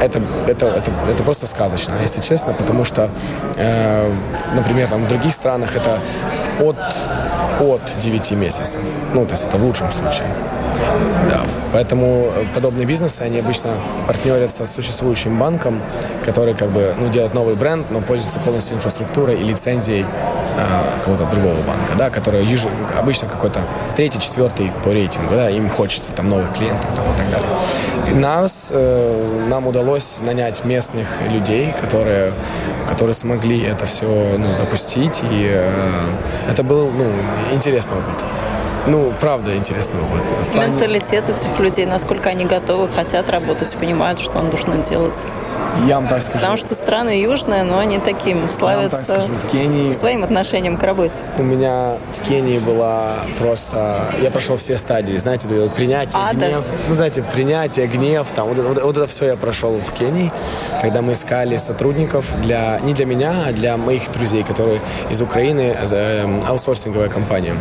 это, 0.00 0.22
это, 0.46 0.66
это, 0.66 0.90
это 1.08 1.24
просто 1.24 1.46
сказочно, 1.46 1.94
если 2.00 2.20
честно, 2.20 2.52
потому 2.52 2.84
что, 2.84 3.10
э, 3.56 4.10
например, 4.54 4.88
там, 4.88 5.04
в 5.04 5.08
других 5.08 5.34
странах 5.34 5.76
это 5.76 6.00
от, 6.60 6.76
от 7.60 7.98
9 7.98 8.30
месяцев. 8.32 8.80
Ну, 9.14 9.26
то 9.26 9.32
есть 9.32 9.46
это 9.46 9.56
в 9.56 9.64
лучшем 9.64 9.90
случае. 9.92 10.28
Да. 11.28 11.42
Поэтому 11.72 12.30
подобные 12.54 12.86
бизнесы, 12.86 13.22
они 13.22 13.40
обычно 13.40 13.80
партнерятся 14.06 14.64
с 14.64 14.72
существующим 14.72 15.38
банком, 15.38 15.82
который 16.24 16.54
как 16.54 16.70
бы 16.70 16.94
ну, 16.98 17.08
делает 17.08 17.34
новый 17.34 17.56
бренд, 17.56 17.90
но 17.90 18.00
пользуется 18.00 18.38
полностью 18.40 18.76
инфраструктурой 18.76 19.40
и 19.40 19.44
лицензией 19.44 20.06
э, 20.58 20.98
какого-то 20.98 21.26
другого 21.26 21.62
банка, 21.62 21.94
да, 21.96 22.10
который 22.10 22.46
обычно 22.98 23.28
какой-то 23.28 23.60
третий, 23.96 24.20
четвертый 24.20 24.72
по 24.84 24.92
рейтингу, 24.92 25.34
да, 25.34 25.50
им 25.50 25.68
хочется 25.68 26.12
там 26.12 26.28
новых 26.28 26.52
клиентов 26.52 26.90
там, 26.94 27.14
и 27.14 27.16
так 27.16 27.30
далее. 27.30 27.48
И 28.10 28.14
нас, 28.14 28.68
э, 28.70 29.46
нам 29.48 29.66
удалось 29.66 30.18
нанять 30.20 30.64
местных 30.64 31.08
людей, 31.28 31.72
которые, 31.72 32.32
которые 32.88 33.14
смогли 33.14 33.62
это 33.62 33.86
все 33.86 34.36
ну, 34.38 34.52
запустить, 34.52 35.20
и 35.22 35.50
э, 35.50 35.92
это 36.50 36.62
был 36.62 36.90
ну, 36.90 37.04
интересный 37.52 37.98
опыт. 37.98 38.26
Ну, 38.88 39.12
правда, 39.20 39.54
интересный 39.54 40.00
опыт. 40.00 40.22
Плане... 40.52 40.72
Менталитет 40.72 41.28
этих 41.28 41.58
людей, 41.60 41.86
насколько 41.86 42.30
они 42.30 42.46
готовы, 42.46 42.88
хотят 42.88 43.28
работать, 43.28 43.74
понимают, 43.76 44.18
что 44.18 44.40
нужно 44.40 44.78
делать. 44.78 45.24
Я 45.86 45.96
вам 45.96 46.08
так 46.08 46.22
скажу. 46.22 46.38
Потому 46.38 46.56
что 46.56 46.74
страны 46.74 47.20
южные, 47.20 47.62
но 47.62 47.78
они 47.78 47.98
таким 47.98 48.48
славятся 48.48 49.20
скажу, 49.20 49.34
в 49.34 49.50
Кении, 49.50 49.92
своим 49.92 50.24
отношением 50.24 50.76
к 50.76 50.82
работе. 50.82 51.22
У 51.36 51.42
меня 51.42 51.96
в 52.16 52.26
Кении 52.26 52.58
была 52.58 53.16
просто... 53.38 54.00
Я 54.20 54.30
прошел 54.30 54.56
все 54.56 54.76
стадии, 54.76 55.16
знаете, 55.16 55.46
вот 55.48 55.74
принятие, 55.74 56.20
а, 56.20 56.32
гнев. 56.32 56.64
Да. 56.68 56.76
Ну, 56.88 56.94
знаете, 56.94 57.22
принятие, 57.22 57.86
гнев, 57.86 58.26
там, 58.32 58.48
вот, 58.48 58.58
вот, 58.58 58.82
вот 58.82 58.96
это 58.96 59.06
все 59.06 59.26
я 59.26 59.36
прошел 59.36 59.78
в 59.78 59.92
Кении, 59.92 60.32
когда 60.80 61.02
мы 61.02 61.12
искали 61.12 61.56
сотрудников 61.58 62.34
для... 62.40 62.80
Не 62.80 62.94
для 62.94 63.04
меня, 63.06 63.44
а 63.46 63.52
для 63.52 63.76
моих 63.76 64.10
друзей, 64.10 64.42
которые 64.42 64.80
из 65.10 65.20
Украины, 65.20 65.76
э, 65.78 66.42
аутсорсинговая 66.46 67.08
компания. 67.08 67.54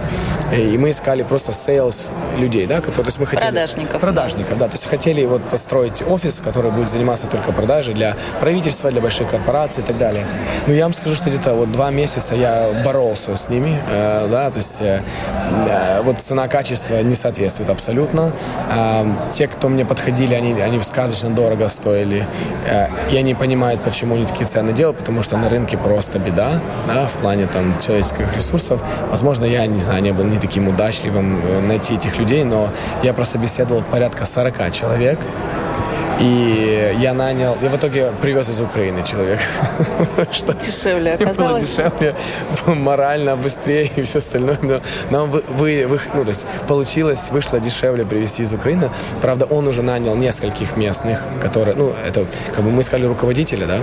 И 0.56 0.78
мы 0.78 0.92
искали 0.92 1.17
просто 1.24 1.52
sales 1.52 2.08
людей, 2.38 2.68
да. 2.68 2.82
То 2.82 3.02
есть 3.02 3.20
мы 3.20 3.26
хотели... 3.26 3.46
Продажников. 3.46 4.02
Продажников, 4.02 4.58
да. 4.58 4.68
То 4.68 4.76
есть 4.76 4.86
хотели 4.88 5.26
вот 5.26 5.44
построить 5.50 6.02
офис, 6.02 6.42
который 6.44 6.72
будет 6.72 6.90
заниматься 6.90 7.28
только 7.28 7.52
продажей 7.52 7.94
для 7.94 8.16
правительства, 8.40 8.92
для 8.92 9.02
больших 9.02 9.30
корпораций 9.30 9.84
и 9.84 9.86
так 9.86 9.98
далее. 9.98 10.26
Но 10.68 10.74
я 10.74 10.84
вам 10.84 10.94
скажу, 10.94 11.16
что 11.16 11.30
где-то 11.30 11.54
вот 11.54 11.72
два 11.72 11.90
месяца 11.92 12.36
я 12.36 12.82
боролся 12.84 13.36
с 13.36 13.50
ними, 13.50 13.80
э, 13.90 14.28
да, 14.30 14.50
то 14.50 14.58
есть 14.58 14.82
э, 14.82 15.02
э 15.70 16.02
вот 16.04 16.22
цена-качество 16.22 17.02
не 17.02 17.16
соответствует 17.16 17.70
абсолютно. 17.70 18.32
Э, 18.70 19.06
те, 19.34 19.48
кто 19.48 19.70
мне 19.70 19.86
подходили, 19.86 20.34
они, 20.34 20.60
они 20.60 20.82
сказочно 20.82 21.30
дорого 21.30 21.70
стоили, 21.70 22.26
э, 22.70 22.88
и 23.12 23.18
они 23.18 23.34
понимают, 23.34 23.82
почему 23.82 24.16
они 24.16 24.26
такие 24.26 24.48
цены 24.48 24.74
делают, 24.74 24.98
потому 24.98 25.24
что 25.24 25.38
на 25.38 25.50
рынке 25.50 25.78
просто 25.78 26.20
беда, 26.20 26.60
да, 26.88 27.08
в 27.08 27.14
плане 27.14 27.48
там 27.48 27.76
человеческих 27.80 28.36
ресурсов. 28.36 28.82
Возможно, 29.10 29.46
я, 29.46 29.66
не 29.66 29.80
знаю, 29.80 30.04
не 30.04 30.12
был 30.12 30.26
не 30.26 30.40
таким 30.40 30.68
удачливым 30.68 31.07
э, 31.44 31.62
найти 31.62 31.96
этих 31.96 32.20
людей, 32.20 32.44
но 32.44 32.70
я 33.04 33.14
прособеседовал 33.14 33.84
порядка 33.84 34.26
40 34.26 34.72
человек, 34.72 35.20
и 36.20 36.96
я 37.00 37.14
нанял, 37.14 37.58
я 37.62 37.70
в 37.70 37.76
итоге 37.76 38.12
привез 38.22 38.50
из 38.50 38.60
Украины 38.60 39.04
человека. 39.04 39.44
Что 40.32 40.54
дешевле 40.54 41.14
оказалось? 41.14 41.68
дешевле, 41.68 42.16
морально, 42.66 43.36
быстрее 43.36 43.92
и 43.96 44.02
все 44.02 44.18
остальное. 44.18 44.58
Но 44.62 44.82
нам 45.12 45.30
вы, 45.30 45.44
вы, 45.48 45.86
вы, 45.88 46.00
ну, 46.14 46.24
то 46.24 46.30
есть 46.30 46.46
получилось, 46.68 47.30
вышло 47.32 47.60
дешевле 47.60 48.04
привезти 48.06 48.44
из 48.44 48.54
Украины. 48.54 48.90
Правда, 49.22 49.46
он 49.46 49.68
уже 49.68 49.84
нанял 49.84 50.16
нескольких 50.16 50.76
местных, 50.76 51.24
которые, 51.42 51.76
ну, 51.76 51.94
это, 52.08 52.26
как 52.54 52.64
бы 52.64 52.72
мы 52.72 52.82
искали 52.82 53.06
руководителя, 53.06 53.68
да? 53.68 53.80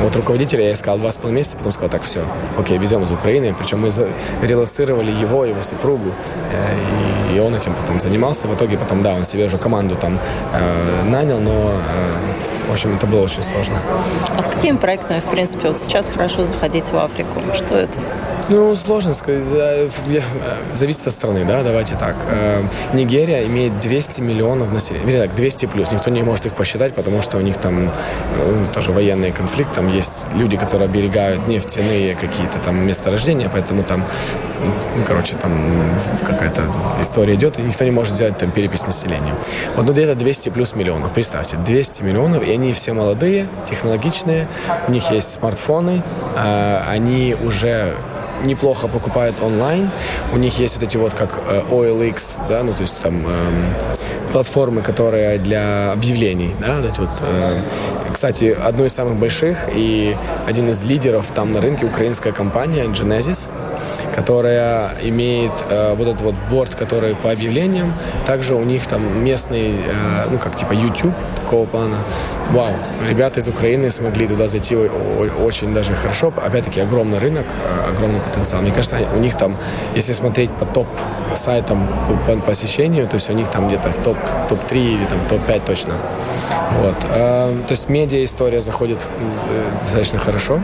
Вот 0.00 0.14
руководителя 0.16 0.64
я 0.64 0.72
искал 0.72 0.98
два 0.98 1.10
с 1.10 1.16
половиной 1.16 1.38
месяца, 1.38 1.56
потом 1.56 1.72
сказал, 1.72 1.90
так, 1.90 2.02
все, 2.02 2.24
окей, 2.56 2.78
везем 2.78 3.02
из 3.02 3.10
Украины. 3.10 3.54
Причем 3.58 3.80
мы 3.80 3.90
релацировали 4.42 5.10
его, 5.10 5.44
его 5.44 5.62
супругу, 5.62 6.12
э, 6.52 7.32
и, 7.32 7.36
и 7.36 7.40
он 7.40 7.54
этим 7.54 7.74
потом 7.74 8.00
занимался. 8.00 8.48
В 8.48 8.54
итоге 8.54 8.78
потом, 8.78 9.02
да, 9.02 9.14
он 9.14 9.24
себе 9.24 9.46
уже 9.46 9.58
команду 9.58 9.96
там 9.96 10.18
э, 10.52 11.02
нанял, 11.04 11.38
но 11.40 11.67
晚 11.68 12.57
в 12.68 12.72
общем, 12.72 12.94
это 12.94 13.06
было 13.06 13.22
очень 13.22 13.42
сложно. 13.42 13.78
А 14.36 14.42
с 14.42 14.46
какими 14.46 14.76
проектами, 14.76 15.20
в 15.20 15.24
принципе, 15.24 15.68
вот 15.68 15.80
сейчас 15.80 16.10
хорошо 16.10 16.44
заходить 16.44 16.84
в 16.84 16.96
Африку? 16.96 17.40
Что 17.54 17.74
это? 17.74 17.98
Ну, 18.50 18.74
сложно 18.74 19.12
сказать. 19.14 19.90
Зависит 20.74 21.06
от 21.06 21.12
страны, 21.12 21.44
да, 21.44 21.62
давайте 21.62 21.96
так. 21.96 22.16
Э, 22.30 22.62
Нигерия 22.94 23.44
имеет 23.46 23.78
200 23.80 24.20
миллионов 24.20 24.72
населения. 24.72 25.04
Вернее, 25.04 25.26
так, 25.26 25.34
200 25.36 25.66
плюс. 25.66 25.92
Никто 25.92 26.10
не 26.10 26.22
может 26.22 26.46
их 26.46 26.54
посчитать, 26.54 26.94
потому 26.94 27.20
что 27.20 27.36
у 27.36 27.40
них 27.40 27.56
там 27.56 27.88
э, 27.88 27.90
тоже 28.74 28.92
военный 28.92 29.32
конфликт. 29.32 29.74
Там 29.74 29.88
есть 29.88 30.26
люди, 30.34 30.56
которые 30.56 30.88
оберегают 30.88 31.46
нефтяные 31.46 32.14
какие-то 32.14 32.58
там 32.58 32.86
месторождения, 32.86 33.50
поэтому 33.52 33.82
там, 33.82 34.04
ну, 34.62 35.04
короче, 35.06 35.36
там 35.36 35.52
какая-то 36.24 36.62
история 37.00 37.34
идет, 37.34 37.58
и 37.58 37.62
никто 37.62 37.84
не 37.84 37.90
может 37.90 38.14
сделать 38.14 38.38
там 38.38 38.50
перепись 38.50 38.86
населения. 38.86 39.34
Вот 39.76 39.86
ну, 39.86 39.92
где-то 39.92 40.14
200 40.14 40.48
плюс 40.50 40.74
миллионов. 40.74 41.12
Представьте, 41.12 41.56
200 41.56 42.02
миллионов, 42.02 42.46
и 42.46 42.56
они 42.58 42.72
все 42.72 42.92
молодые, 42.92 43.46
технологичные, 43.64 44.48
у 44.88 44.90
них 44.90 45.10
есть 45.10 45.30
смартфоны, 45.30 46.02
э, 46.36 46.80
они 46.88 47.36
уже 47.40 47.94
неплохо 48.44 48.88
покупают 48.88 49.40
онлайн. 49.40 49.90
У 50.32 50.36
них 50.36 50.58
есть 50.58 50.74
вот 50.76 50.84
эти 50.84 50.96
вот 50.96 51.14
как 51.14 51.40
э, 51.48 51.62
OLX, 51.70 52.38
да, 52.48 52.62
ну 52.62 52.72
то 52.72 52.82
есть 52.82 53.00
там 53.00 53.26
эм, 53.26 53.74
платформы, 54.32 54.82
которые 54.82 55.38
для 55.38 55.92
объявлений, 55.92 56.54
да, 56.60 56.80
вот 56.80 56.90
эти 56.90 57.00
вот. 57.00 57.10
Э, 57.22 57.60
кстати, 58.12 58.56
одной 58.64 58.88
из 58.88 58.94
самых 58.94 59.16
больших 59.16 59.68
и 59.72 60.16
один 60.46 60.70
из 60.70 60.82
лидеров 60.82 61.30
там 61.32 61.52
на 61.52 61.60
рынке 61.60 61.86
украинская 61.86 62.32
компания 62.32 62.84
Genesis 62.86 63.48
которая 64.14 64.94
имеет 65.02 65.52
э, 65.70 65.94
вот 65.94 66.08
этот 66.08 66.20
вот 66.20 66.34
борт, 66.50 66.74
который 66.74 67.14
по 67.14 67.30
объявлениям. 67.30 67.92
Также 68.26 68.54
у 68.54 68.64
них 68.64 68.86
там 68.86 69.24
местный, 69.24 69.74
э, 69.86 70.28
ну 70.30 70.38
как 70.38 70.56
типа 70.56 70.72
YouTube 70.72 71.14
такого 71.44 71.66
плана. 71.66 71.96
Вау, 72.50 72.72
ребята 73.08 73.40
из 73.40 73.48
Украины 73.48 73.90
смогли 73.90 74.26
туда 74.26 74.48
зайти 74.48 74.76
очень 74.76 75.74
даже 75.74 75.94
хорошо. 75.94 76.32
Опять-таки 76.36 76.80
огромный 76.80 77.18
рынок, 77.18 77.46
э, 77.46 77.90
огромный 77.90 78.20
потенциал. 78.20 78.62
Мне 78.62 78.72
кажется, 78.72 78.98
у 79.14 79.18
них 79.18 79.36
там, 79.36 79.56
если 79.94 80.12
смотреть 80.12 80.50
по 80.50 80.64
топ 80.64 80.86
сайтам 81.34 81.86
по 82.26 82.36
посещению, 82.36 83.06
то 83.06 83.16
есть 83.16 83.30
у 83.30 83.32
них 83.32 83.50
там 83.50 83.68
где-то 83.68 83.90
в 83.90 84.02
топ, 84.02 84.16
топ-3 84.48 84.76
или 84.76 85.04
там 85.04 85.18
в 85.20 85.28
топ-5 85.28 85.62
точно. 85.66 85.94
Вот. 86.80 86.96
Э, 87.10 87.54
то 87.66 87.72
есть 87.72 87.88
медиа 87.88 88.24
история 88.24 88.60
заходит 88.60 88.98
э, 89.20 89.84
достаточно 89.84 90.18
хорошо. 90.18 90.60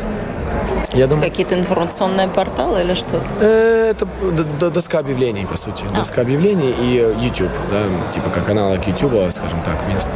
Я 0.95 1.07
думаю... 1.07 1.29
Какие-то 1.29 1.59
информационные 1.59 2.29
порталы 2.29 2.81
или 2.83 2.95
что? 2.95 3.21
Э, 3.41 3.91
это 3.91 4.71
доска 4.71 5.01
объявлений, 5.01 5.45
по 5.45 5.57
сути. 5.57 5.85
А. 5.93 5.97
Доска 5.97 6.21
объявлений 6.21 6.71
и 6.71 7.25
YouTube, 7.25 7.53
да, 7.71 8.13
типа 8.13 8.31
как 8.31 8.49
аналог 8.49 8.87
YouTube, 8.87 9.33
скажем 9.33 9.61
так, 9.63 9.77
местный. 9.93 10.15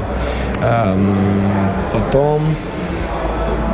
Потом 1.92 2.56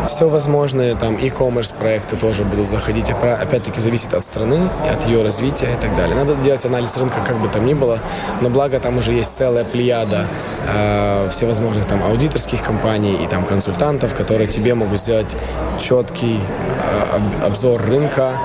все 0.08 0.28
возможные 0.28 0.94
там 0.94 1.16
e-commerce 1.16 1.74
проекты 1.76 2.16
тоже 2.16 2.44
будут 2.44 2.68
заходить. 2.68 3.10
Опять-таки 3.10 3.80
зависит 3.80 4.14
от 4.14 4.24
страны, 4.24 4.68
от 4.90 5.06
ее 5.06 5.22
развития 5.22 5.74
и 5.74 5.80
так 5.80 5.94
далее. 5.96 6.16
Надо 6.16 6.34
делать 6.36 6.64
анализ 6.64 6.96
рынка 6.96 7.20
как 7.26 7.38
бы 7.38 7.48
там 7.48 7.66
ни 7.66 7.74
было, 7.74 8.00
но 8.40 8.50
благо 8.50 8.78
там 8.80 8.98
уже 8.98 9.12
есть 9.12 9.36
целая 9.36 9.64
плеяда 9.64 10.26
э, 10.68 11.28
всевозможных 11.30 11.86
там 11.86 12.02
аудиторских 12.02 12.62
компаний 12.62 13.24
и 13.24 13.26
там 13.26 13.44
консультантов, 13.44 14.14
которые 14.14 14.46
тебе 14.46 14.74
могут 14.74 15.00
сделать 15.00 15.36
четкий 15.80 16.40
э, 16.40 17.44
обзор 17.46 17.82
рынка, 17.82 18.36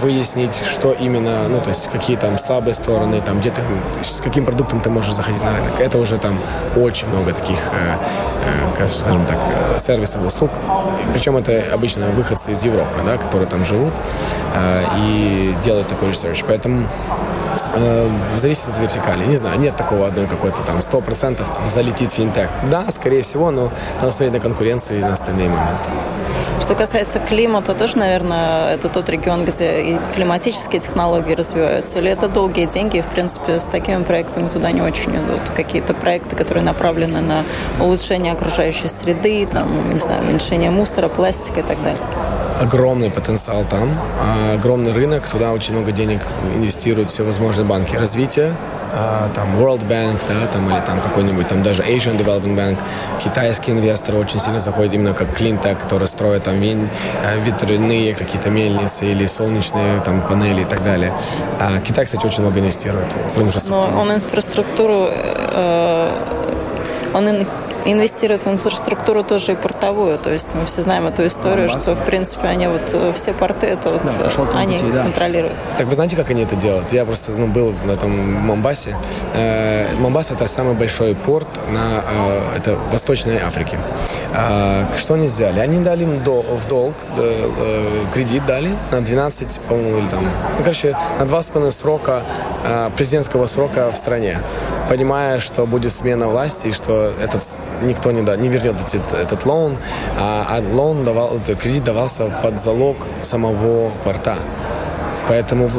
выяснить, 0.00 0.54
что 0.70 0.92
именно, 0.92 1.48
ну, 1.48 1.60
то 1.60 1.70
есть 1.70 1.90
какие 1.90 2.16
там 2.16 2.38
слабые 2.38 2.74
стороны, 2.74 3.20
там, 3.20 3.40
где 3.40 3.50
ты, 3.50 3.62
с 4.02 4.20
каким 4.20 4.44
продуктом 4.44 4.80
ты 4.80 4.90
можешь 4.90 5.14
заходить 5.14 5.42
на 5.42 5.54
рынок. 5.54 5.80
Это 5.80 5.98
уже 5.98 6.18
там 6.18 6.40
очень 6.76 7.08
много 7.08 7.32
таких, 7.32 7.58
э, 7.72 7.96
э, 8.78 8.86
скажем 8.86 9.26
так, 9.26 9.38
э, 9.48 9.78
сервисов, 9.78 10.24
услуг. 10.26 10.50
Причем 11.12 11.36
это 11.36 11.64
обычно 11.72 12.06
выходцы 12.08 12.52
из 12.52 12.62
Европы, 12.62 13.00
да, 13.04 13.16
которые 13.16 13.48
там 13.48 13.64
живут 13.64 13.92
э, 14.54 14.84
и 14.98 15.54
делают 15.62 15.88
такой 15.88 16.10
research. 16.10 16.44
Поэтому 16.46 16.86
э, 17.74 18.08
зависит 18.36 18.68
от 18.68 18.78
вертикали. 18.78 19.24
Не 19.26 19.36
знаю, 19.36 19.58
нет 19.58 19.76
такого 19.76 20.06
одной 20.06 20.26
какой-то 20.26 20.62
там 20.62 20.78
100% 20.78 21.36
там 21.36 21.70
залетит 21.70 22.12
финтех. 22.12 22.50
Да, 22.70 22.90
скорее 22.90 23.22
всего, 23.22 23.50
но 23.50 23.72
надо 23.94 24.10
смотреть 24.10 24.34
на 24.34 24.40
конкуренцию 24.40 25.00
и 25.00 25.02
на 25.02 25.12
остальные 25.12 25.48
моменты. 25.48 25.90
Что 26.60 26.74
касается 26.74 27.18
климата, 27.20 27.74
тоже, 27.74 27.98
наверное, 27.98 28.74
это 28.74 28.88
тот 28.88 29.08
регион, 29.08 29.44
где 29.44 29.80
и 29.80 29.98
климатические 30.14 30.80
технологии 30.80 31.34
развиваются. 31.34 31.98
Или 31.98 32.10
это 32.10 32.28
долгие 32.28 32.66
деньги, 32.66 32.98
и, 32.98 33.02
в 33.02 33.06
принципе, 33.06 33.58
с 33.58 33.64
такими 33.64 34.02
проектами 34.02 34.48
туда 34.48 34.70
не 34.70 34.82
очень 34.82 35.16
идут. 35.16 35.40
Какие-то 35.56 35.94
проекты, 35.94 36.36
которые 36.36 36.62
направлены 36.62 37.20
на 37.20 37.44
улучшение 37.80 38.32
окружающей 38.32 38.88
среды, 38.88 39.48
там, 39.50 39.92
не 39.92 40.00
знаю, 40.00 40.22
уменьшение 40.22 40.70
мусора, 40.70 41.08
пластика 41.08 41.60
и 41.60 41.64
так 41.64 41.82
далее 41.82 42.00
огромный 42.60 43.10
потенциал 43.10 43.64
там, 43.64 43.90
а, 44.20 44.54
огромный 44.54 44.92
рынок, 44.92 45.26
туда 45.26 45.52
очень 45.52 45.72
много 45.72 45.92
денег 45.92 46.20
инвестируют 46.54 47.08
все 47.10 47.24
возможные 47.24 47.66
банки 47.66 47.96
развития, 47.96 48.54
а, 48.92 49.30
там 49.34 49.56
World 49.58 49.88
Bank, 49.88 50.20
да, 50.28 50.46
там 50.46 50.68
или 50.68 50.80
там 50.80 51.00
какой-нибудь 51.00 51.48
там 51.48 51.62
даже 51.62 51.82
Asian 51.82 52.18
Development 52.18 52.54
Bank, 52.54 52.78
китайские 53.24 53.76
инвесторы 53.76 54.18
очень 54.18 54.38
сильно 54.40 54.60
заходят 54.60 54.92
именно 54.92 55.14
как 55.14 55.28
Cleantech, 55.40 55.76
которые 55.76 56.06
строят 56.06 56.44
там 56.44 56.60
э, 56.60 56.86
ветряные 57.42 58.14
какие-то 58.14 58.50
мельницы 58.50 59.06
или 59.06 59.26
солнечные 59.26 60.00
там 60.00 60.20
панели 60.20 60.62
и 60.62 60.66
так 60.66 60.84
далее. 60.84 61.14
А 61.58 61.80
Китай, 61.80 62.04
кстати, 62.04 62.26
очень 62.26 62.42
много 62.42 62.60
инвестирует 62.60 63.06
в 63.36 63.42
инфраструктуру. 63.42 63.90
Но 63.92 64.00
он 64.00 64.12
инфраструктуру 64.12 65.08
э, 65.10 66.10
он 67.14 67.28
инвестирует 67.84 68.44
в 68.44 68.50
инфраструктуру 68.50 69.22
тоже 69.24 69.52
и 69.52 69.56
портовую. 69.56 70.18
То 70.18 70.30
есть 70.30 70.54
мы 70.54 70.66
все 70.66 70.82
знаем 70.82 71.06
эту 71.06 71.26
историю, 71.26 71.68
Мамбаса. 71.68 71.80
что, 71.80 71.94
в 71.94 72.04
принципе, 72.04 72.48
они 72.48 72.66
вот 72.66 72.90
э, 72.92 73.12
все 73.14 73.32
порты, 73.32 73.66
это 73.66 73.90
вот 73.90 74.02
да, 74.04 74.58
они 74.58 74.78
пути, 74.78 74.92
да. 74.92 75.02
контролируют. 75.02 75.56
Так 75.78 75.86
вы 75.86 75.94
знаете, 75.94 76.16
как 76.16 76.30
они 76.30 76.42
это 76.42 76.56
делают? 76.56 76.92
Я 76.92 77.04
просто 77.04 77.32
ну, 77.32 77.46
был 77.46 77.70
в 77.70 77.88
этом 77.88 78.10
Мамбасе. 78.46 78.96
Э, 79.34 79.94
Мамбас– 79.96 80.30
это 80.32 80.46
самый 80.46 80.74
большой 80.74 81.14
порт 81.14 81.48
на 81.70 82.02
э, 82.10 82.56
это 82.56 82.76
Восточной 82.90 83.38
Африке. 83.38 83.78
Э, 84.34 84.84
что 84.98 85.14
они 85.14 85.28
сделали? 85.28 85.60
Они 85.60 85.78
дали 85.80 86.04
им 86.04 86.22
до, 86.22 86.42
в 86.42 86.66
долг, 86.68 86.94
э, 87.16 87.48
кредит 88.12 88.46
дали 88.46 88.70
на 88.90 89.00
12, 89.00 89.60
по-моему, 89.68 89.98
или 89.98 90.08
там, 90.08 90.24
ну, 90.24 90.64
короче, 90.64 90.96
на 91.18 91.24
2,5 91.24 91.70
срока, 91.70 92.22
э, 92.64 92.90
президентского 92.96 93.46
срока 93.46 93.90
в 93.92 93.96
стране 93.96 94.38
понимая, 94.90 95.38
что 95.38 95.66
будет 95.66 95.92
смена 95.92 96.26
власти 96.26 96.66
и 96.66 96.72
что 96.72 97.12
этот 97.22 97.44
никто 97.80 98.10
не, 98.10 98.22
да, 98.22 98.34
не 98.34 98.48
вернет 98.48 98.74
этот, 98.80 99.12
этот 99.12 99.46
лоун, 99.46 99.76
а, 100.18 100.44
а 100.48 100.60
лоун 100.60 101.04
давал, 101.04 101.38
кредит 101.62 101.84
давался 101.84 102.24
под 102.42 102.60
залог 102.60 102.96
самого 103.22 103.92
порта. 104.02 104.34
Поэтому 105.28 105.70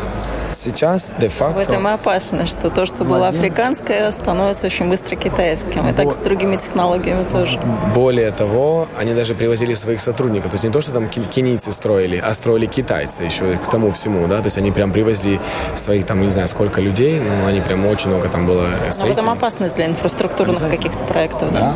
сейчас 0.61 1.13
де-факто... 1.19 1.57
В 1.57 1.61
этом 1.61 1.87
и 1.87 1.91
опасно, 1.91 2.45
что 2.45 2.69
то, 2.69 2.85
что 2.85 3.03
было 3.03 3.27
африканское, 3.29 4.11
становится 4.11 4.67
очень 4.67 4.89
быстро 4.89 5.15
китайским. 5.15 5.87
И 5.89 5.93
так 5.93 6.13
с 6.13 6.17
другими 6.17 6.55
технологиями 6.55 7.23
тоже. 7.23 7.59
Более 7.93 8.31
того, 8.31 8.87
они 8.97 9.13
даже 9.13 9.35
привозили 9.35 9.73
своих 9.73 10.01
сотрудников. 10.01 10.51
То 10.51 10.55
есть 10.55 10.63
не 10.63 10.71
то, 10.71 10.81
что 10.81 10.91
там 10.91 11.09
кенийцы 11.09 11.71
строили, 11.71 12.17
а 12.17 12.33
строили 12.33 12.65
китайцы 12.65 13.23
еще 13.23 13.57
к 13.57 13.69
тому 13.69 13.91
всему, 13.91 14.27
да. 14.27 14.39
То 14.39 14.45
есть 14.45 14.57
они 14.57 14.71
прям 14.71 14.91
привозили 14.91 15.39
своих 15.75 16.05
там, 16.05 16.21
не 16.21 16.29
знаю, 16.29 16.47
сколько 16.47 16.81
людей, 16.81 17.19
но 17.19 17.47
они 17.47 17.61
прям 17.61 17.85
очень 17.85 18.09
много 18.09 18.29
там 18.29 18.45
было 18.45 18.67
строителей. 18.91 19.01
Но 19.01 19.07
в 19.07 19.11
этом 19.11 19.29
опасность 19.29 19.75
для 19.75 19.87
инфраструктурных 19.87 20.59
каких-то 20.59 20.99
проектов, 20.99 21.51
да? 21.51 21.59
да? 21.59 21.75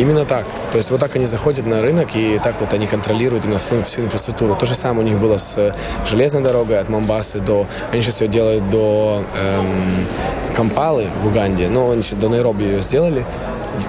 Именно 0.00 0.24
так. 0.24 0.46
То 0.72 0.78
есть 0.78 0.90
вот 0.90 0.98
так 0.98 1.14
они 1.16 1.26
заходят 1.26 1.66
на 1.66 1.82
рынок, 1.82 2.08
и 2.14 2.40
так 2.42 2.54
вот 2.58 2.72
они 2.72 2.86
контролируют 2.86 3.44
всю, 3.60 3.82
всю 3.82 4.00
инфраструктуру. 4.00 4.56
То 4.56 4.64
же 4.64 4.74
самое 4.74 5.06
у 5.06 5.10
них 5.10 5.20
было 5.20 5.36
с 5.36 5.58
э, 5.58 5.74
железной 6.06 6.42
дорогой 6.42 6.78
от 6.78 6.88
Момбасы 6.88 7.38
до... 7.38 7.66
Они 7.92 8.00
сейчас 8.00 8.22
ее 8.22 8.28
делают 8.28 8.70
до 8.70 9.22
эм, 9.36 10.06
Кампалы 10.56 11.06
в 11.22 11.26
Уганде, 11.26 11.68
но 11.68 11.90
они 11.90 12.00
сейчас 12.00 12.18
до 12.18 12.30
Найроби 12.30 12.62
ее 12.62 12.80
сделали 12.80 13.26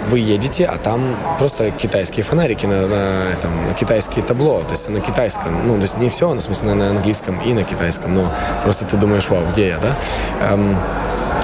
вы 0.08 0.20
едете, 0.20 0.66
а 0.66 0.78
там 0.78 1.16
просто 1.38 1.72
китайские 1.72 2.24
фонарики 2.24 2.66
на, 2.66 2.88
на, 2.88 3.32
этом, 3.32 3.68
на 3.68 3.74
китайские 3.74 4.24
табло, 4.24 4.62
то 4.62 4.72
есть 4.72 4.88
на 4.88 5.02
китайском. 5.02 5.68
Ну, 5.68 5.76
то 5.76 5.82
есть 5.82 5.98
не 5.98 6.10
все, 6.10 6.34
но 6.34 6.40
в 6.40 6.44
смысле 6.44 6.70
на, 6.70 6.76
на 6.76 6.90
английском 6.92 7.42
и 7.42 7.54
на 7.54 7.64
китайском, 7.64 8.14
но 8.14 8.32
просто 8.64 8.86
ты 8.86 8.96
думаешь, 8.96 9.28
вау, 9.30 9.44
где 9.52 9.70
я, 9.70 9.78
да? 9.80 9.96
Эм, 10.50 10.78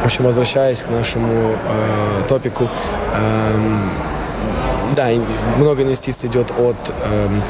в 0.02 0.06
общем, 0.06 0.24
возвращаясь 0.24 0.82
к 0.82 0.90
нашему 0.90 1.56
э, 1.68 2.24
топику, 2.30 2.70
эм, 3.16 3.90
да, 4.96 5.10
много 5.58 5.84
инвестиций 5.84 6.30
идет 6.30 6.52
от, 6.52 6.76
эм, 7.04 7.42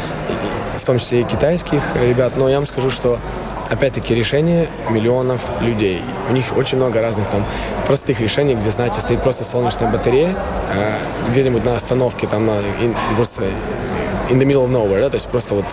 в 0.76 0.86
том 0.86 1.00
числе 1.00 1.22
и 1.22 1.24
китайских 1.24 1.82
ребят, 1.96 2.34
но 2.36 2.50
я 2.50 2.58
вам 2.58 2.68
скажу, 2.68 2.90
что 2.90 3.20
опять-таки 3.70 4.16
решение 4.16 4.70
миллионов 4.90 5.50
людей. 5.62 6.02
У 6.30 6.34
них 6.34 6.56
очень 6.56 6.78
много 6.78 7.02
разных 7.02 7.28
там 7.28 7.46
простых 7.86 8.22
решений, 8.22 8.56
где, 8.56 8.72
знаете, 8.72 9.02
стоит 9.02 9.22
просто 9.22 9.44
солнечная 9.44 9.92
батарея, 9.92 10.36
э, 10.74 10.98
где-нибудь 11.30 11.66
на 11.66 11.76
остановке, 11.76 12.28
там 12.28 12.50
просто 13.16 13.44
in 14.30 14.40
the 14.40 14.46
middle 14.46 14.66
of 14.66 14.72
nowhere, 14.72 15.02
да, 15.02 15.10
то 15.10 15.16
есть 15.16 15.28
просто 15.28 15.56
вот 15.56 15.66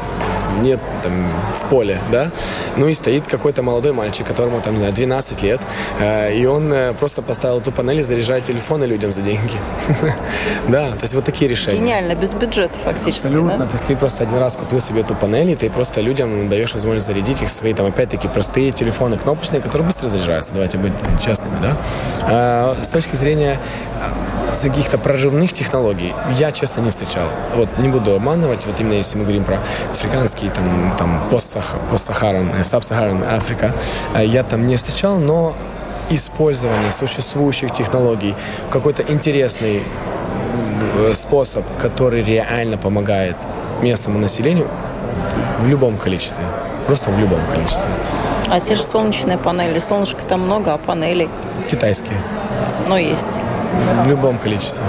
нет 0.63 0.81
там 1.03 1.27
в 1.61 1.69
поле, 1.69 1.99
да, 2.11 2.31
ну 2.77 2.89
и 2.89 2.95
стоит 2.95 3.27
какой-то 3.27 3.63
молодой 3.63 3.93
мальчик, 3.93 4.27
которому 4.27 4.61
там, 4.61 4.75
не 4.75 4.79
знаю, 4.79 4.95
12 4.95 5.43
лет, 5.43 5.61
э, 6.01 6.35
и 6.35 6.47
он 6.47 6.73
э, 6.73 6.93
просто 6.95 7.23
поставил 7.23 7.59
эту 7.59 7.73
панель 7.73 8.01
и 8.01 8.03
заряжает 8.03 8.45
телефоны 8.45 8.85
людям 8.85 9.13
за 9.13 9.23
деньги. 9.23 9.59
Да, 10.69 10.91
то 10.93 11.03
есть 11.03 11.15
вот 11.15 11.25
такие 11.25 11.49
решения. 11.49 11.79
Гениально, 11.79 12.15
без 12.15 12.33
бюджета 12.33 12.75
фактически, 12.83 13.27
Абсолютно, 13.27 13.67
то 13.67 13.73
есть 13.73 13.85
ты 13.85 13.97
просто 13.97 14.25
один 14.25 14.39
раз 14.39 14.57
купил 14.57 14.81
себе 14.81 15.01
эту 15.01 15.15
панель, 15.15 15.51
и 15.51 15.57
ты 15.57 15.69
просто 15.69 16.01
людям 16.01 16.49
даешь 16.49 16.73
возможность 16.73 17.07
зарядить 17.07 17.43
их 17.43 17.51
свои, 17.51 17.73
там, 17.75 17.87
опять-таки, 17.87 18.29
простые 18.29 18.73
телефоны 18.73 19.17
кнопочные, 19.17 19.61
которые 19.61 19.87
быстро 19.87 20.09
заряжаются, 20.09 20.53
давайте 20.53 20.79
быть 20.79 20.93
честными, 21.25 21.57
да. 21.63 21.77
А, 22.23 22.77
с 22.83 22.89
точки 22.89 23.17
зрения 23.17 23.59
каких-то 24.61 24.99
прорывных 24.99 25.53
технологий 25.53 26.15
я, 26.33 26.53
честно, 26.53 26.81
не 26.81 26.91
встречал. 26.91 27.29
Вот 27.55 27.69
не 27.79 27.89
буду 27.89 28.15
обманывать, 28.15 28.67
вот 28.67 28.81
именно 28.81 28.95
если 28.95 29.17
мы 29.17 29.25
говорим 29.25 29.45
про 29.45 29.59
африканские, 29.93 30.51
там, 30.51 30.95
там 30.99 31.23
постсах, 31.31 31.77
постсахаран, 31.91 32.51
э, 32.59 32.65
сабсахаран 32.65 33.23
Африка, 33.25 33.73
э, 34.15 34.25
я 34.25 34.43
там 34.43 34.67
не 34.67 34.77
встречал, 34.77 35.19
но 35.19 35.55
использование 36.11 36.93
существующих 36.93 37.73
технологий, 37.73 38.35
какой-то 38.71 39.03
интересный 39.03 39.83
э, 40.99 41.15
способ, 41.15 41.65
который 41.79 42.23
реально 42.23 42.77
помогает 42.77 43.37
местному 43.83 44.19
населению 44.19 44.69
в 45.61 45.69
любом 45.69 45.97
количестве. 45.97 46.45
Просто 46.87 47.11
в 47.11 47.19
любом 47.19 47.41
количестве. 47.51 47.91
А 48.51 48.61
те 48.61 48.75
же 48.75 48.83
солнечные 48.83 49.39
панели. 49.39 49.79
Солнышка 49.79 50.23
там 50.29 50.41
много, 50.43 50.75
а 50.75 50.79
панелей? 50.79 51.29
Китайские. 51.71 52.17
Но 52.89 52.99
есть. 52.99 53.41
В 54.05 54.09
любом 54.09 54.39
количестве. 54.39 54.85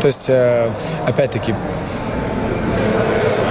То 0.00 0.08
есть, 0.08 0.28
э, 0.28 0.70
опять-таки, 1.06 1.54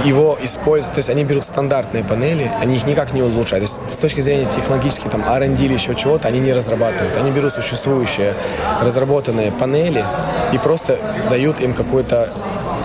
его 0.04 0.38
используют, 0.40 0.94
то 0.94 0.98
есть 0.98 1.10
они 1.10 1.24
берут 1.24 1.44
стандартные 1.44 2.04
панели, 2.04 2.50
они 2.60 2.76
их 2.76 2.86
никак 2.86 3.12
не 3.12 3.22
улучшают. 3.22 3.66
То 3.66 3.70
есть 3.70 3.94
с 3.94 3.98
точки 3.98 4.20
зрения 4.20 4.46
технологической, 4.46 5.10
там, 5.10 5.22
R&D 5.24 5.64
или 5.64 5.74
еще 5.74 5.94
чего-то, 5.94 6.28
они 6.28 6.40
не 6.40 6.52
разрабатывают. 6.52 7.16
Они 7.16 7.30
берут 7.30 7.52
существующие 7.52 8.34
разработанные 8.80 9.52
панели 9.52 10.04
и 10.52 10.58
просто 10.58 10.98
дают 11.28 11.60
им 11.60 11.74
какое-то 11.74 12.32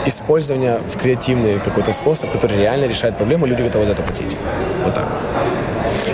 использование 0.06 0.80
в 0.80 0.98
креативный 0.98 1.60
какой-то 1.60 1.94
способ, 1.94 2.32
который 2.32 2.58
реально 2.58 2.86
решает 2.86 3.16
проблему, 3.16 3.46
люди 3.46 3.62
готовы 3.62 3.86
за 3.86 3.94
это 3.94 4.04
платить. 4.04 4.38
Вот 4.84 4.94
так. 4.94 5.08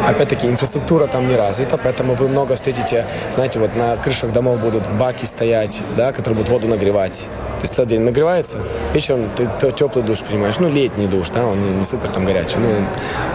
Опять-таки, 0.07 0.47
инфраструктура 0.47 1.07
там 1.07 1.27
не 1.27 1.35
развита, 1.35 1.77
поэтому 1.77 2.13
вы 2.13 2.27
много 2.27 2.55
встретите, 2.55 3.05
знаете, 3.33 3.59
вот 3.59 3.75
на 3.75 3.95
крышах 3.97 4.31
домов 4.31 4.59
будут 4.59 4.87
баки 4.99 5.25
стоять, 5.25 5.79
да, 5.97 6.11
которые 6.11 6.35
будут 6.35 6.49
воду 6.49 6.67
нагревать. 6.67 7.25
То 7.59 7.63
есть 7.63 7.75
целый 7.75 7.89
день 7.89 8.01
нагревается, 8.01 8.59
вечером 8.93 9.29
ты 9.35 9.47
то 9.59 9.71
теплый 9.71 10.03
душ 10.03 10.19
принимаешь, 10.19 10.55
ну, 10.59 10.69
летний 10.69 11.07
душ, 11.07 11.29
да, 11.29 11.45
он 11.45 11.61
не, 11.61 11.71
не 11.71 11.85
супер 11.85 12.09
там 12.09 12.25
горячий. 12.25 12.57
Ну, 12.57 12.69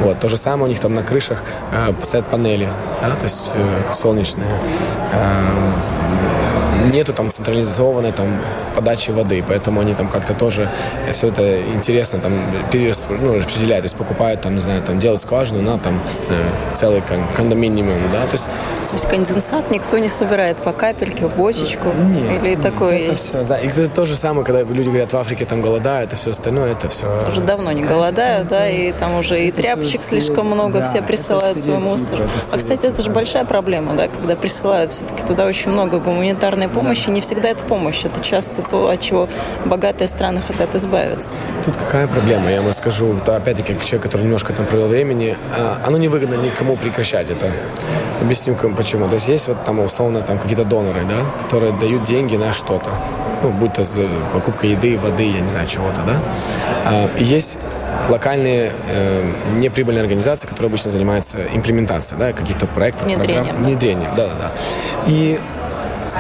вот, 0.00 0.18
то 0.20 0.28
же 0.28 0.36
самое 0.36 0.66
у 0.66 0.68
них 0.68 0.80
там 0.80 0.94
на 0.94 1.02
крышах 1.02 1.42
э, 1.72 1.92
стоят 2.02 2.30
панели, 2.30 2.68
да, 3.02 3.10
то 3.16 3.24
есть 3.24 3.50
э, 3.54 3.92
солнечные. 3.94 4.50
Э, 5.12 5.72
нету 6.92 7.12
там 7.12 7.30
централизованной 7.30 8.12
там 8.12 8.40
подачи 8.74 9.10
воды, 9.10 9.44
поэтому 9.46 9.80
они 9.80 9.94
там 9.94 10.08
как-то 10.08 10.34
тоже 10.34 10.68
все 11.12 11.28
это 11.28 11.60
интересно 11.62 12.18
там 12.18 12.44
перерасп... 12.70 13.02
ну, 13.08 13.38
распределяют, 13.38 13.82
то 13.82 13.86
есть 13.86 13.96
покупают 13.96 14.40
там, 14.40 14.54
не 14.54 14.60
знаю, 14.60 14.82
там 14.82 14.98
делают 14.98 15.20
скважину 15.20 15.62
на 15.62 15.78
там, 15.78 16.00
знаю, 16.26 16.44
целый 16.74 17.02
кондоминиум, 17.36 18.12
да, 18.12 18.26
то 18.26 18.32
есть... 18.32 18.44
То 18.44 18.94
есть 18.94 19.08
конденсат 19.08 19.70
никто 19.70 19.98
не 19.98 20.08
собирает 20.08 20.58
по 20.58 20.72
капельке 20.72 21.26
в 21.26 21.36
бочечку? 21.36 21.88
Нет. 21.92 22.42
Или 22.42 22.54
такое 22.56 22.98
это 22.98 23.10
есть? 23.12 23.34
Все, 23.34 23.44
да, 23.44 23.58
и 23.58 23.68
это 23.68 23.88
то 23.88 24.04
же 24.04 24.16
самое, 24.16 24.44
когда 24.44 24.62
люди 24.62 24.88
говорят, 24.88 25.12
в 25.12 25.16
Африке 25.16 25.44
там 25.44 25.60
голодают, 25.60 26.12
и 26.12 26.16
все 26.16 26.30
остальное, 26.30 26.72
это 26.72 26.88
все... 26.88 27.06
Уже 27.28 27.40
давно 27.40 27.72
не 27.72 27.82
голодают, 27.82 28.48
да, 28.48 28.68
и 28.68 28.92
там 28.92 29.16
уже 29.16 29.44
и 29.46 29.50
тряпочек 29.50 30.00
слишком 30.00 30.46
много, 30.46 30.80
да, 30.80 30.84
все 30.84 31.02
присылают 31.02 31.58
свой 31.58 31.78
мусор. 31.78 32.28
А, 32.50 32.56
кстати, 32.56 32.86
это 32.86 33.02
же 33.02 33.10
большая 33.10 33.44
проблема, 33.44 33.94
да, 33.94 34.08
когда 34.08 34.36
присылают 34.36 34.90
все-таки 34.90 35.22
туда 35.22 35.46
очень 35.46 35.70
много 35.70 35.98
гуманитарной 35.98 36.68
помощи, 36.74 37.08
не 37.10 37.20
всегда 37.20 37.48
это 37.48 37.64
помощь, 37.64 38.04
это 38.04 38.22
часто 38.22 38.62
то, 38.62 38.88
от 38.88 39.00
чего 39.00 39.28
богатые 39.64 40.08
страны 40.08 40.42
хотят 40.46 40.74
избавиться. 40.74 41.38
Тут 41.64 41.76
какая 41.76 42.06
проблема, 42.06 42.50
я 42.50 42.60
вам 42.60 42.68
расскажу. 42.70 43.18
Да, 43.24 43.36
опять-таки, 43.36 43.74
как 43.74 43.84
человек, 43.84 44.02
который 44.02 44.22
немножко 44.22 44.52
там 44.52 44.66
провел 44.66 44.88
времени, 44.88 45.36
а, 45.56 45.78
оно 45.86 45.98
невыгодно 45.98 46.34
никому 46.34 46.76
прекращать 46.76 47.30
это. 47.30 47.52
Объясню 48.20 48.54
почему. 48.76 49.08
То 49.08 49.14
есть 49.14 49.28
есть 49.28 49.48
вот 49.48 49.64
там 49.64 49.80
условно 49.80 50.20
там 50.22 50.38
какие-то 50.38 50.64
доноры, 50.64 51.02
да, 51.04 51.20
которые 51.42 51.72
дают 51.72 52.04
деньги 52.04 52.36
на 52.36 52.52
что-то. 52.52 52.90
Ну, 53.42 53.50
будь 53.50 53.74
то 53.74 53.84
покупка 54.32 54.66
еды, 54.66 54.96
воды, 54.96 55.30
я 55.30 55.40
не 55.40 55.48
знаю, 55.48 55.66
чего-то, 55.66 56.00
да. 56.06 56.18
А, 56.84 57.10
есть 57.18 57.58
локальные 58.08 58.72
э, 58.88 59.32
неприбыльные 59.56 60.02
организации, 60.02 60.46
которые 60.46 60.68
обычно 60.68 60.90
занимаются 60.90 61.38
имплементацией 61.52 62.18
да, 62.18 62.32
каких-то 62.32 62.66
проектов, 62.66 63.06
внедрением, 63.06 63.44
программ. 63.44 63.62
Да. 63.62 63.68
Внедрением, 63.68 64.10
да-да-да. 64.16 64.52
И 65.06 65.38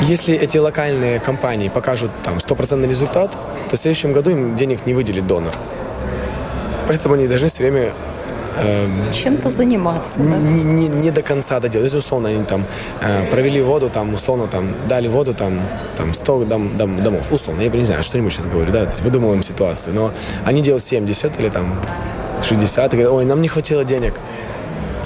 если 0.00 0.34
эти 0.34 0.58
локальные 0.58 1.20
компании 1.20 1.68
покажут 1.68 2.10
там 2.22 2.40
стопроцентный 2.40 2.88
результат, 2.88 3.36
то 3.70 3.76
в 3.76 3.80
следующем 3.80 4.12
году 4.12 4.30
им 4.30 4.56
денег 4.56 4.86
не 4.86 4.94
выделит 4.94 5.26
донор. 5.26 5.52
Поэтому 6.88 7.14
они 7.14 7.28
должны 7.28 7.48
все 7.48 7.62
время 7.62 7.92
э, 8.58 9.10
чем-то 9.12 9.50
заниматься. 9.50 10.20
Да? 10.20 10.36
Не, 10.36 10.62
не, 10.62 10.88
не 10.88 11.10
до 11.10 11.22
конца 11.22 11.60
доделать. 11.60 11.92
Есть, 11.92 12.04
условно, 12.04 12.28
они 12.28 12.44
там 12.44 12.64
э, 13.00 13.26
провели 13.30 13.62
воду, 13.62 13.88
там, 13.88 14.12
условно, 14.12 14.48
там, 14.48 14.74
дали 14.88 15.08
воду, 15.08 15.32
там, 15.32 15.62
там 15.96 16.12
100 16.12 16.44
дом, 16.44 16.76
дом, 16.76 17.02
домов. 17.02 17.32
Условно, 17.32 17.62
я 17.62 17.68
не 17.68 17.84
знаю, 17.84 18.02
что-нибудь 18.02 18.32
сейчас 18.32 18.46
говорю, 18.46 18.72
да, 18.72 18.84
то 18.84 18.90
есть 18.90 19.02
выдумываем 19.02 19.42
ситуацию. 19.42 19.94
Но 19.94 20.12
они 20.44 20.62
делают 20.62 20.84
70 20.84 21.40
или 21.40 21.48
там 21.48 21.80
60 22.42 22.92
и 22.92 22.96
говорят, 22.96 23.12
ой, 23.12 23.24
нам 23.24 23.40
не 23.40 23.48
хватило 23.48 23.84
денег 23.84 24.14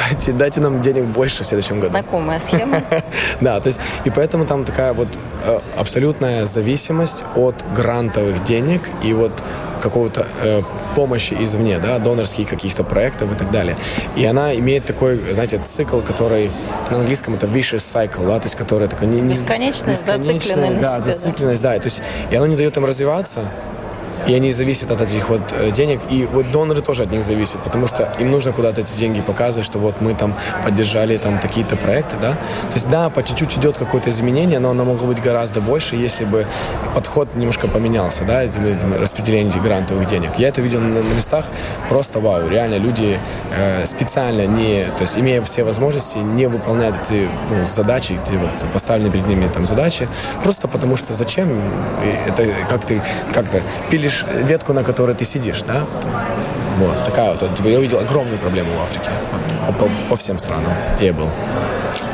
дайте, 0.08 0.32
дайте 0.32 0.60
нам 0.60 0.80
денег 0.80 1.04
больше 1.04 1.44
в 1.44 1.46
следующем 1.46 1.80
году. 1.80 1.92
Знакомая 1.92 2.40
схема. 2.40 2.82
да, 3.40 3.60
то 3.60 3.68
есть, 3.68 3.80
и 4.04 4.10
поэтому 4.10 4.46
там 4.46 4.64
такая 4.64 4.92
вот 4.92 5.08
э, 5.44 5.58
абсолютная 5.76 6.46
зависимость 6.46 7.24
от 7.34 7.54
грантовых 7.74 8.44
денег 8.44 8.82
и 9.02 9.12
вот 9.12 9.32
какого-то 9.80 10.26
э, 10.42 10.62
помощи 10.94 11.36
извне, 11.38 11.78
да, 11.78 11.98
донорских 11.98 12.48
каких-то 12.48 12.84
проектов 12.84 13.32
и 13.32 13.36
так 13.36 13.50
далее. 13.50 13.76
И 14.16 14.24
она 14.24 14.54
имеет 14.56 14.84
такой, 14.84 15.20
знаете, 15.32 15.60
цикл, 15.64 16.00
который 16.00 16.50
на 16.90 16.98
английском 16.98 17.34
это 17.34 17.46
vicious 17.46 17.78
cycle, 17.78 18.26
да, 18.26 18.38
то 18.38 18.46
есть 18.46 18.56
который 18.56 18.88
такой... 18.88 19.06
Не, 19.06 19.20
не, 19.20 19.34
бесконечность, 19.34 20.04
зацикленность 20.04 20.80
да, 20.80 21.00
себе, 21.00 21.12
зацикленность, 21.12 21.62
да. 21.62 21.74
да. 21.74 21.78
То 21.78 21.86
есть, 21.86 22.02
и 22.30 22.34
она 22.34 22.48
не 22.48 22.56
дает 22.56 22.76
им 22.76 22.84
развиваться, 22.84 23.50
и 24.28 24.34
они 24.34 24.52
зависят 24.52 24.90
от 24.90 25.00
этих 25.00 25.30
вот 25.30 25.40
э, 25.52 25.70
денег. 25.70 26.00
И 26.10 26.24
вот 26.24 26.50
доноры 26.50 26.82
тоже 26.82 27.02
от 27.02 27.10
них 27.10 27.24
зависят, 27.24 27.62
потому 27.62 27.86
что 27.86 28.14
им 28.18 28.30
нужно 28.30 28.52
куда-то 28.52 28.82
эти 28.82 28.94
деньги 28.96 29.20
показывать, 29.20 29.66
что 29.66 29.78
вот 29.78 30.00
мы 30.00 30.14
там 30.14 30.34
поддержали 30.64 31.16
там 31.16 31.38
такие-то 31.38 31.76
проекты, 31.76 32.16
да. 32.20 32.32
То 32.32 32.74
есть 32.74 32.88
да, 32.90 33.08
по 33.08 33.22
чуть-чуть 33.22 33.56
идет 33.56 33.78
какое-то 33.78 34.10
изменение, 34.10 34.58
но 34.58 34.70
оно 34.70 34.84
могло 34.84 35.08
быть 35.08 35.22
гораздо 35.22 35.60
больше, 35.60 35.96
если 35.96 36.24
бы 36.24 36.46
подход 36.94 37.34
немножко 37.34 37.68
поменялся, 37.68 38.24
да, 38.24 38.42
распределение 39.00 39.50
этих 39.50 39.62
грантовых 39.62 40.06
денег. 40.06 40.30
Я 40.38 40.48
это 40.48 40.60
видел 40.60 40.80
на, 40.80 40.98
местах, 40.98 41.46
просто 41.88 42.20
вау, 42.20 42.48
реально 42.48 42.76
люди 42.76 43.18
э, 43.56 43.86
специально 43.86 44.46
не, 44.46 44.84
то 44.96 45.02
есть 45.02 45.16
имея 45.16 45.40
все 45.42 45.64
возможности, 45.64 46.18
не 46.18 46.46
выполняют 46.46 47.00
эти 47.00 47.28
ну, 47.50 47.66
задачи, 47.66 48.12
эти 48.12 48.36
вот 48.36 48.50
поставленные 48.72 49.10
перед 49.10 49.26
ними 49.26 49.48
там 49.48 49.66
задачи, 49.66 50.06
просто 50.42 50.68
потому 50.68 50.96
что 50.96 51.14
зачем 51.14 51.48
это 52.26 52.46
как 52.68 52.84
ты 52.84 53.02
как-то 53.32 53.62
пилишь 53.90 54.17
видишь 54.18 54.48
ветку, 54.48 54.72
на 54.72 54.84
которой 54.84 55.14
ты 55.14 55.24
сидишь, 55.24 55.62
да? 55.62 55.86
Вот, 56.78 57.04
такая 57.04 57.32
вот. 57.32 57.56
Типа, 57.56 57.68
я 57.68 57.78
увидел 57.78 57.98
огромную 57.98 58.38
проблему 58.38 58.70
в 58.78 58.82
Африке. 58.82 59.10
По, 59.66 59.72
по, 59.72 59.90
по 60.10 60.16
всем 60.16 60.38
странам, 60.38 60.72
где 60.96 61.06
я 61.06 61.12
был. 61.12 61.28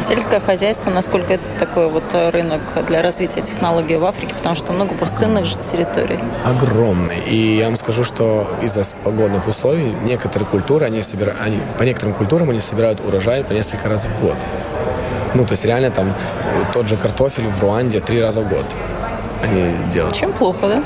Сельское 0.03 0.40
хозяйство, 0.40 0.90
насколько 0.90 1.35
это 1.35 1.43
такой 1.59 1.88
вот 1.88 2.05
рынок 2.12 2.61
для 2.87 3.01
развития 3.01 3.43
технологий 3.43 3.97
в 3.97 4.05
Африке, 4.05 4.35
потому 4.37 4.55
что 4.55 4.73
много 4.73 4.95
пустынных 4.95 5.47
же 5.47 5.57
территорий. 5.57 6.19
Огромный. 6.45 7.21
И 7.27 7.57
я 7.57 7.67
вам 7.67 7.77
скажу, 7.77 8.05
что 8.05 8.47
из-за 8.62 8.85
погодных 9.03 9.47
условий 9.47 9.95
некоторые 10.03 10.49
культуры, 10.49 10.87
они 10.87 11.03
собирают, 11.03 11.40
они, 11.40 11.61
по 11.79 11.85
некоторым 11.85 12.14
культурам 12.14 12.51
они 12.51 12.61
собирают 12.61 13.01
урожай 13.07 13.45
по 13.45 13.53
несколько 13.53 13.88
раз 13.88 14.07
в 14.07 14.21
год. 14.21 14.37
Ну, 15.35 15.45
то 15.45 15.53
есть 15.53 15.64
реально 15.64 15.90
там 15.90 16.14
тот 16.73 16.87
же 16.88 16.97
картофель 16.97 17.49
в 17.49 17.61
Руанде 17.61 18.01
три 18.01 18.21
раза 18.21 18.40
в 18.40 18.49
год 18.49 18.67
они 19.44 19.70
делают. 19.92 20.16
Чем 20.16 20.33
плохо, 20.33 20.68
да? 20.68 20.83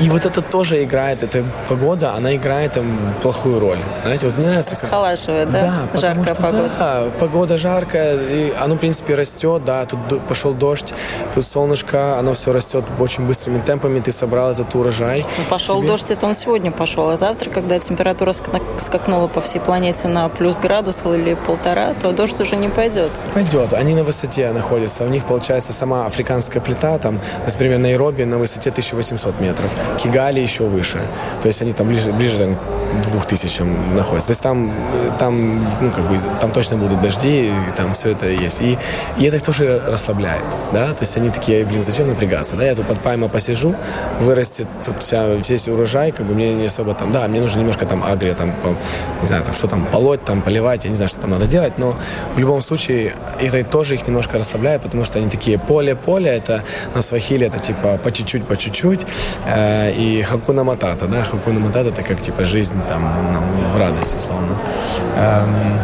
И 0.00 0.08
вот 0.08 0.24
это 0.24 0.40
тоже 0.40 0.82
играет, 0.84 1.22
эта 1.22 1.44
погода, 1.68 2.14
она 2.14 2.34
играет 2.34 2.72
там 2.72 2.98
плохую 3.22 3.60
роль. 3.60 3.78
Знаете, 4.02 4.26
вот 4.26 4.38
мне 4.38 4.48
нравится... 4.48 4.76
Расхолаживает, 4.80 5.50
да? 5.50 5.86
Да, 5.92 6.00
жаркая 6.00 6.34
что, 6.34 6.42
погода. 6.42 6.70
Да, 6.78 7.02
погода 7.18 7.58
жаркая, 7.58 8.18
и 8.18 8.52
оно, 8.58 8.76
в 8.76 8.78
принципе, 8.78 9.14
растет, 9.14 9.64
да, 9.64 9.84
тут 9.84 10.26
пошел 10.26 10.54
дождь, 10.54 10.94
тут 11.34 11.46
солнышко, 11.46 12.18
оно 12.18 12.34
все 12.34 12.52
растет 12.52 12.84
очень 12.98 13.26
быстрыми 13.26 13.60
темпами, 13.60 14.00
ты 14.00 14.12
собрал 14.12 14.52
этот 14.52 14.74
урожай. 14.74 15.26
Ну, 15.38 15.44
пошел 15.48 15.78
Тебе... 15.78 15.88
дождь, 15.88 16.10
это 16.10 16.26
он 16.26 16.34
сегодня 16.34 16.70
пошел, 16.70 17.08
а 17.10 17.16
завтра, 17.16 17.50
когда 17.50 17.78
температура 17.78 18.32
скакнула 18.78 19.26
по 19.26 19.40
всей 19.40 19.60
планете 19.60 20.08
на 20.08 20.28
плюс 20.28 20.58
градус 20.58 21.02
или 21.04 21.34
полтора, 21.34 21.94
то 22.00 22.12
дождь 22.12 22.40
уже 22.40 22.56
не 22.56 22.68
пойдет. 22.68 23.10
Пойдет, 23.34 23.72
они 23.72 23.94
на 23.94 24.04
высоте 24.04 24.50
находятся, 24.52 25.04
у 25.04 25.08
них, 25.08 25.24
получается, 25.24 25.72
сама 25.72 26.06
африканская 26.06 26.62
плита, 26.62 26.98
там, 26.98 27.20
например, 27.44 27.79
Найроби 27.80 28.22
на 28.24 28.38
высоте 28.38 28.70
1800 28.70 29.40
метров, 29.40 29.70
Кигали 30.02 30.40
еще 30.40 30.64
выше. 30.64 31.00
То 31.42 31.48
есть 31.48 31.62
они 31.62 31.72
там 31.72 31.88
ближе, 31.88 32.12
ближе 32.12 32.38
там, 32.38 32.56
к 33.02 33.06
2000 33.06 33.62
находятся. 33.94 34.28
То 34.28 34.32
есть 34.32 34.42
там, 34.42 34.72
там, 35.18 35.60
ну, 35.80 35.90
как 35.90 36.08
бы, 36.08 36.16
там 36.40 36.52
точно 36.52 36.76
будут 36.76 37.00
дожди, 37.00 37.48
и 37.48 37.52
там 37.76 37.94
все 37.94 38.10
это 38.10 38.26
есть. 38.26 38.60
И, 38.60 38.78
и 39.18 39.24
это 39.24 39.36
их 39.36 39.42
тоже 39.42 39.82
расслабляет, 39.86 40.44
да, 40.72 40.88
то 40.88 41.00
есть 41.00 41.16
они 41.16 41.30
такие, 41.30 41.64
блин, 41.64 41.82
зачем 41.82 42.08
напрягаться, 42.08 42.56
да, 42.56 42.64
я 42.64 42.74
тут 42.74 42.86
под 42.86 43.00
пальмой 43.00 43.28
посижу, 43.28 43.74
вырастет 44.20 44.66
тут 44.84 45.02
вся, 45.02 45.34
весь 45.34 45.68
урожай, 45.68 46.12
как 46.12 46.26
бы 46.26 46.34
мне 46.34 46.54
не 46.54 46.66
особо 46.66 46.94
там, 46.94 47.12
да, 47.12 47.26
мне 47.28 47.40
нужно 47.40 47.60
немножко 47.60 47.86
там 47.86 48.04
агрия, 48.04 48.34
там, 48.34 48.52
по, 48.52 48.68
не 49.20 49.26
знаю, 49.26 49.44
там, 49.44 49.54
что 49.54 49.66
там, 49.66 49.86
полоть, 49.86 50.24
там, 50.24 50.42
поливать, 50.42 50.84
я 50.84 50.90
не 50.90 50.96
знаю, 50.96 51.08
что 51.08 51.20
там 51.20 51.30
надо 51.30 51.46
делать, 51.46 51.78
но 51.78 51.96
в 52.34 52.38
любом 52.38 52.62
случае 52.62 53.14
это 53.40 53.62
тоже 53.64 53.94
их 53.94 54.06
немножко 54.06 54.38
расслабляет, 54.38 54.82
потому 54.82 55.04
что 55.04 55.18
они 55.18 55.30
такие 55.30 55.58
поле-поле, 55.58 56.30
это 56.30 56.62
на 56.94 57.02
свахиле, 57.02 57.46
это 57.46 57.58
типа 57.70 57.98
по 58.02 58.10
чуть-чуть, 58.12 58.44
по 58.46 58.56
чуть-чуть. 58.56 59.06
Э, 59.46 59.92
и 59.92 60.22
хакуна 60.22 60.64
матата, 60.64 61.06
да, 61.06 61.22
хакуна 61.22 61.60
матата 61.60 61.88
это 61.88 62.02
как 62.02 62.20
типа 62.20 62.44
жизнь 62.44 62.80
там 62.88 63.02
ну, 63.32 63.70
в 63.70 63.78
радость, 63.78 64.16
условно. 64.16 64.56
Эм, 65.16 65.78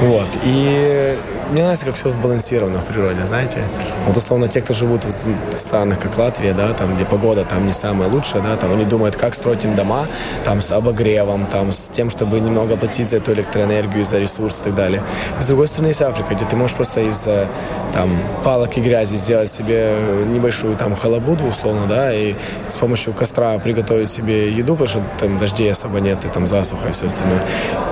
вот. 0.00 0.28
И 0.44 1.16
мне 1.50 1.62
нравится, 1.62 1.86
как 1.86 1.94
все 1.96 2.10
сбалансировано 2.10 2.78
в 2.78 2.84
природе, 2.84 3.24
знаете. 3.26 3.62
Вот 4.06 4.16
условно 4.16 4.46
те, 4.48 4.60
кто 4.60 4.72
живут 4.72 5.04
в 5.04 5.58
странах, 5.58 5.98
как 5.98 6.16
Латвия, 6.16 6.52
да, 6.52 6.72
там, 6.72 6.94
где 6.94 7.04
погода 7.04 7.44
там 7.44 7.66
не 7.66 7.72
самая 7.72 8.08
лучшая, 8.08 8.42
да, 8.42 8.56
там 8.56 8.72
они 8.72 8.84
думают, 8.84 9.16
как 9.16 9.34
строить 9.34 9.64
им 9.64 9.74
дома, 9.74 10.06
там, 10.44 10.62
с 10.62 10.70
обогревом, 10.70 11.46
там, 11.46 11.72
с 11.72 11.88
тем, 11.88 12.08
чтобы 12.10 12.38
немного 12.38 12.76
платить 12.76 13.08
за 13.08 13.16
эту 13.16 13.32
электроэнергию, 13.32 14.04
за 14.04 14.18
ресурсы 14.18 14.60
и 14.60 14.64
так 14.66 14.74
далее. 14.76 15.02
И 15.38 15.42
с 15.42 15.46
другой 15.46 15.66
стороны 15.66 15.88
есть 15.88 16.02
Африка, 16.02 16.34
где 16.34 16.44
ты 16.44 16.56
можешь 16.56 16.76
просто 16.76 17.00
из 17.00 17.26
э, 17.26 17.46
там, 17.92 18.16
палок 18.44 18.76
и 18.76 18.80
грязи 18.80 19.16
сделать 19.16 19.50
себе 19.50 20.24
небольшую 20.26 20.76
там 20.76 20.94
халабуду, 20.94 21.46
условно, 21.46 21.86
да, 21.88 22.14
и 22.14 22.34
с 22.68 22.74
помощью 22.74 23.12
костра 23.12 23.58
приготовить 23.58 24.10
себе 24.10 24.52
еду, 24.52 24.76
потому 24.76 24.88
что 24.88 25.02
там 25.18 25.38
дождей 25.38 25.72
особо 25.72 25.98
нет, 25.98 26.24
и 26.24 26.28
там 26.28 26.46
засуха 26.46 26.88
и 26.88 26.92
все 26.92 27.06
остальное. 27.06 27.44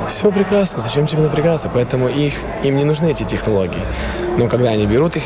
Все 0.08 0.30
прекрасно, 0.30 0.80
зачем 0.80 1.06
тебе 1.06 1.22
напрягаться? 1.22 1.68
Поэтому 1.72 2.08
их, 2.08 2.34
им 2.62 2.76
не 2.76 2.84
нужны 2.84 3.10
эти 3.10 3.24
технологии 3.24 3.47
технологий. 3.48 3.82
Но 4.36 4.48
когда 4.48 4.70
они 4.70 4.86
берут 4.86 5.16
их 5.16 5.22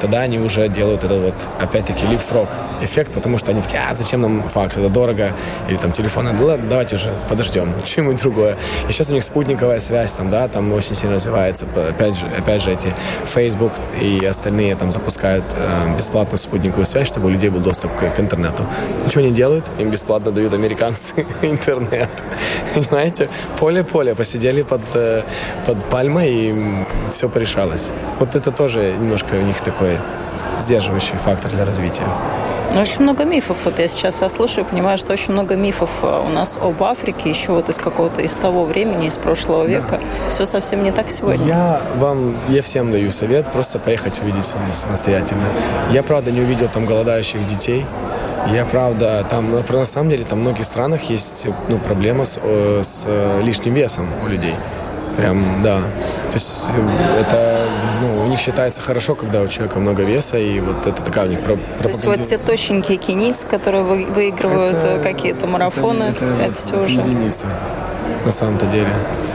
тогда 0.00 0.20
они 0.20 0.38
уже 0.38 0.68
делают 0.68 1.04
этот 1.04 1.20
вот, 1.22 1.34
опять-таки, 1.58 2.06
липфрог 2.06 2.48
эффект, 2.82 3.12
потому 3.12 3.38
что 3.38 3.52
они 3.52 3.62
такие, 3.62 3.82
а 3.88 3.94
зачем 3.94 4.22
нам 4.22 4.48
факс, 4.48 4.76
это 4.76 4.88
дорого, 4.88 5.32
или 5.68 5.76
там 5.76 5.92
телефон, 5.92 6.28
ну 6.36 6.58
давайте 6.68 6.96
уже 6.96 7.12
подождем, 7.28 7.72
чем-нибудь 7.84 8.20
другое. 8.20 8.56
И 8.88 8.92
сейчас 8.92 9.10
у 9.10 9.14
них 9.14 9.24
спутниковая 9.24 9.80
связь 9.80 10.12
там, 10.12 10.30
да, 10.30 10.48
там 10.48 10.72
очень 10.72 10.94
сильно 10.94 11.16
развивается, 11.16 11.66
опять 11.88 12.16
же, 12.16 12.26
опять 12.26 12.62
же 12.62 12.72
эти 12.72 12.94
Facebook 13.24 13.72
и 14.00 14.24
остальные 14.24 14.76
там 14.76 14.90
запускают 14.90 15.44
э, 15.56 15.96
бесплатную 15.96 16.38
спутниковую 16.38 16.86
связь, 16.86 17.08
чтобы 17.08 17.26
у 17.26 17.30
людей 17.30 17.50
был 17.50 17.60
доступ 17.60 17.94
к, 17.94 18.10
к 18.14 18.20
интернету. 18.20 18.64
Ничего 19.04 19.22
не 19.22 19.32
делают, 19.32 19.70
им 19.78 19.90
бесплатно 19.90 20.30
дают 20.30 20.52
американцы 20.54 21.26
интернет. 21.42 22.10
Понимаете? 22.74 23.28
Поле-поле, 23.58 24.14
посидели 24.14 24.62
под, 24.62 24.82
э, 24.94 25.22
под 25.66 25.82
пальмой 25.84 26.30
и 26.30 26.54
все 27.12 27.28
порешалось. 27.28 27.92
Вот 28.18 28.34
это 28.34 28.50
тоже 28.50 28.94
немножко 28.98 29.34
у 29.34 29.42
них 29.42 29.60
такой 29.86 29.98
сдерживающий 30.58 31.16
фактор 31.16 31.50
для 31.50 31.64
развития. 31.64 32.04
Ну, 32.74 32.80
очень 32.80 33.02
много 33.02 33.24
мифов. 33.24 33.58
Вот 33.64 33.78
я 33.78 33.88
сейчас 33.88 34.20
вас 34.20 34.34
слушаю 34.34 34.66
и 34.66 34.68
понимаю, 34.68 34.98
что 34.98 35.12
очень 35.12 35.32
много 35.32 35.54
мифов 35.54 35.90
э, 36.02 36.22
у 36.26 36.28
нас 36.28 36.58
об 36.60 36.82
Африке, 36.82 37.30
еще 37.30 37.52
вот 37.52 37.68
из 37.68 37.76
какого-то, 37.76 38.20
из 38.20 38.32
того 38.32 38.64
времени, 38.64 39.06
из 39.06 39.16
прошлого 39.16 39.64
века. 39.64 40.00
Да. 40.00 40.30
Все 40.30 40.44
совсем 40.44 40.82
не 40.82 40.90
так 40.90 41.10
сегодня. 41.10 41.46
Я 41.46 41.80
вам, 41.96 42.34
я 42.48 42.62
всем 42.62 42.90
даю 42.92 43.10
совет 43.10 43.50
просто 43.52 43.78
поехать 43.78 44.20
увидеть 44.20 44.44
самостоятельно. 44.44 45.46
Я, 45.90 46.02
правда, 46.02 46.32
не 46.32 46.40
увидел 46.40 46.68
там 46.68 46.86
голодающих 46.86 47.46
детей. 47.46 47.86
Я, 48.52 48.64
правда, 48.64 49.24
там, 49.28 49.52
на 49.52 49.84
самом 49.84 50.10
деле, 50.10 50.24
там 50.24 50.40
в 50.40 50.42
многих 50.42 50.64
странах 50.64 51.02
есть 51.04 51.46
ну, 51.68 51.78
проблема 51.78 52.26
с, 52.26 52.34
с 52.34 53.04
э, 53.06 53.40
лишним 53.42 53.74
весом 53.74 54.08
у 54.24 54.28
людей. 54.28 54.54
Прям, 55.16 55.62
да. 55.62 55.78
То 56.30 56.34
есть 56.34 56.64
э, 56.68 57.20
это, 57.20 57.66
них 58.36 58.44
считается 58.44 58.80
хорошо, 58.80 59.14
когда 59.14 59.42
у 59.42 59.48
человека 59.48 59.78
много 59.80 60.02
веса, 60.02 60.38
и 60.38 60.60
вот 60.60 60.86
это 60.86 61.02
такая 61.02 61.26
у 61.26 61.28
них 61.30 61.40
про 61.40 61.56
То 61.82 61.88
есть 61.88 62.04
вот 62.04 62.26
те 62.26 62.38
тощенькие 62.38 62.98
кеницы, 62.98 63.46
которые 63.46 63.82
вы, 63.82 64.06
выигрывают 64.06 64.76
это, 64.76 65.02
какие-то 65.02 65.46
марафоны, 65.46 66.04
это, 66.04 66.24
это, 66.24 66.42
это 66.42 66.54
все 66.54 66.82
уже... 66.82 67.00
Единицы 67.00 67.46
на 68.24 68.32
самом-то 68.32 68.66
деле. 68.66 68.88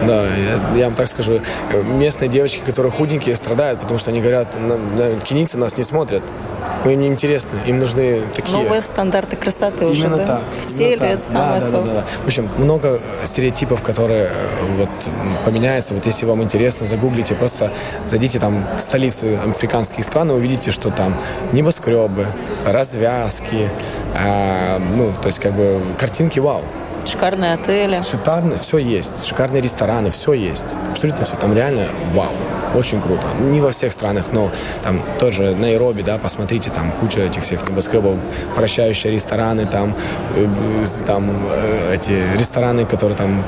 Да, 0.06 0.26
я, 0.28 0.78
я 0.78 0.86
вам 0.86 0.96
так 0.96 1.08
скажу, 1.08 1.42
местные 1.84 2.30
девочки, 2.30 2.62
которые 2.66 2.92
худенькие, 2.92 3.36
страдают, 3.36 3.80
потому 3.82 4.00
что 4.00 4.12
они 4.12 4.22
говорят, 4.22 4.48
на, 4.60 4.78
на 4.78 5.18
кеницы 5.18 5.58
нас 5.58 5.78
не 5.78 5.84
смотрят. 5.84 6.24
Но 6.84 6.91
им 6.91 7.00
не 7.00 7.08
интересно, 7.08 7.60
им 7.65 7.80
нужны 7.80 8.24
такие... 8.36 8.58
Новые 8.58 8.82
стандарты 8.82 9.36
красоты 9.36 9.86
уже, 9.86 10.06
Именно 10.06 10.17
да? 10.17 10.26
Так. 10.26 10.44
В 10.70 10.78
теле 10.78 10.98
так. 10.98 11.10
это 11.10 11.24
самое 11.24 11.62
да, 11.62 11.67
то. 11.67 11.74
Да, 11.74 11.82
да, 11.82 11.94
да. 11.94 12.04
В 12.24 12.26
общем, 12.26 12.50
много 12.58 13.00
стереотипов, 13.24 13.82
которые 13.84 14.26
э, 14.26 14.32
вот 14.78 14.89
поменяются. 15.46 15.94
Вот 15.94 16.06
если 16.06 16.26
вам 16.26 16.41
интересно, 16.41 16.86
загуглите, 16.86 17.36
просто 17.36 17.72
зайдите 18.06 18.39
там 18.39 18.67
в 18.78 18.82
столицы 18.82 19.36
африканских 19.36 20.06
стран 20.06 20.32
и 20.32 20.34
увидите, 20.34 20.72
что 20.72 20.89
там 20.89 21.15
небоскребы, 21.52 22.26
развязки, 22.65 23.70
э, 24.15 24.80
ну, 24.80 25.12
то 25.22 25.28
есть 25.28 25.39
как 25.39 25.54
бы 25.54 25.82
картинки 26.00 26.39
вау. 26.39 26.63
Шикарные 27.06 27.54
отели. 27.54 28.02
Шикарно, 28.02 28.56
все 28.58 28.78
есть. 28.78 29.26
Шикарные 29.26 29.62
рестораны, 29.62 30.12
все 30.12 30.34
есть. 30.34 30.76
Абсолютно 30.91 31.26
все. 31.26 31.36
Там 31.36 31.54
реально 31.54 31.89
вау. 32.13 32.32
Очень 32.73 33.01
круто. 33.01 33.27
Не 33.39 33.60
во 33.60 33.71
всех 33.71 33.91
странах, 33.91 34.27
но 34.31 34.51
там 34.84 35.03
тоже 35.19 35.55
Найроби, 35.55 36.03
да, 36.03 36.17
посмотрите, 36.17 36.69
там 36.69 36.91
куча 36.99 37.21
этих 37.21 37.43
всех 37.43 37.67
небоскребов, 37.67 38.17
вращающие 38.55 39.12
рестораны, 39.12 39.65
там, 39.65 39.95
э, 40.36 40.86
там 41.05 41.47
э, 41.49 41.95
эти 41.95 42.23
рестораны, 42.38 42.86
которые 42.86 43.17
там 43.17 43.43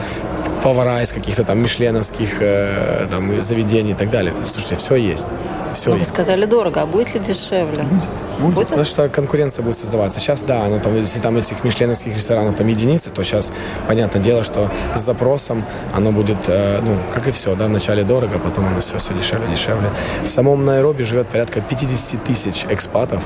повара 0.64 1.02
из 1.02 1.12
каких-то 1.12 1.44
там 1.44 1.62
мишленовских 1.62 2.38
э, 2.40 3.08
там, 3.12 3.42
заведений 3.42 3.92
и 3.92 3.96
так 3.96 4.10
далее. 4.10 4.34
Слушайте, 4.46 4.78
все 4.78 4.96
есть. 4.96 5.28
Все 5.74 5.90
Но 5.90 5.98
есть. 5.98 6.10
вы 6.10 6.14
сказали 6.14 6.46
дорого, 6.46 6.82
а 6.82 6.86
будет 6.86 7.14
ли 7.14 7.20
дешевле? 7.20 7.84
Будет. 7.84 8.10
будет. 8.40 8.56
будет? 8.56 8.68
Потому 8.70 8.86
что 8.86 9.10
конкуренция 9.10 9.64
будет 9.64 9.78
создаваться. 9.78 10.20
Сейчас, 10.20 10.42
да, 10.42 10.66
ну, 10.68 10.80
там, 10.80 10.96
если 10.96 11.20
там 11.20 11.36
этих 11.36 11.64
мишленовских 11.64 12.16
ресторанов 12.16 12.56
там 12.56 12.68
единицы, 12.68 13.10
то 13.10 13.24
сейчас, 13.24 13.52
понятное 13.88 14.22
дело, 14.22 14.44
что 14.44 14.72
с 14.96 15.02
запросом 15.02 15.66
оно 15.94 16.12
будет, 16.12 16.38
э, 16.48 16.80
ну, 16.82 16.98
как 17.14 17.28
и 17.28 17.32
все, 17.32 17.56
да, 17.56 17.66
вначале 17.66 18.04
дорого, 18.04 18.40
потом 18.40 18.66
оно 18.68 18.80
все, 18.80 18.98
все 19.00 19.14
дешевле, 19.14 19.48
дешевле. 19.52 19.90
В 20.24 20.28
самом 20.28 20.64
Найроби 20.66 21.04
живет 21.04 21.28
порядка 21.28 21.60
50 21.60 22.24
тысяч 22.24 22.66
экспатов, 22.70 23.24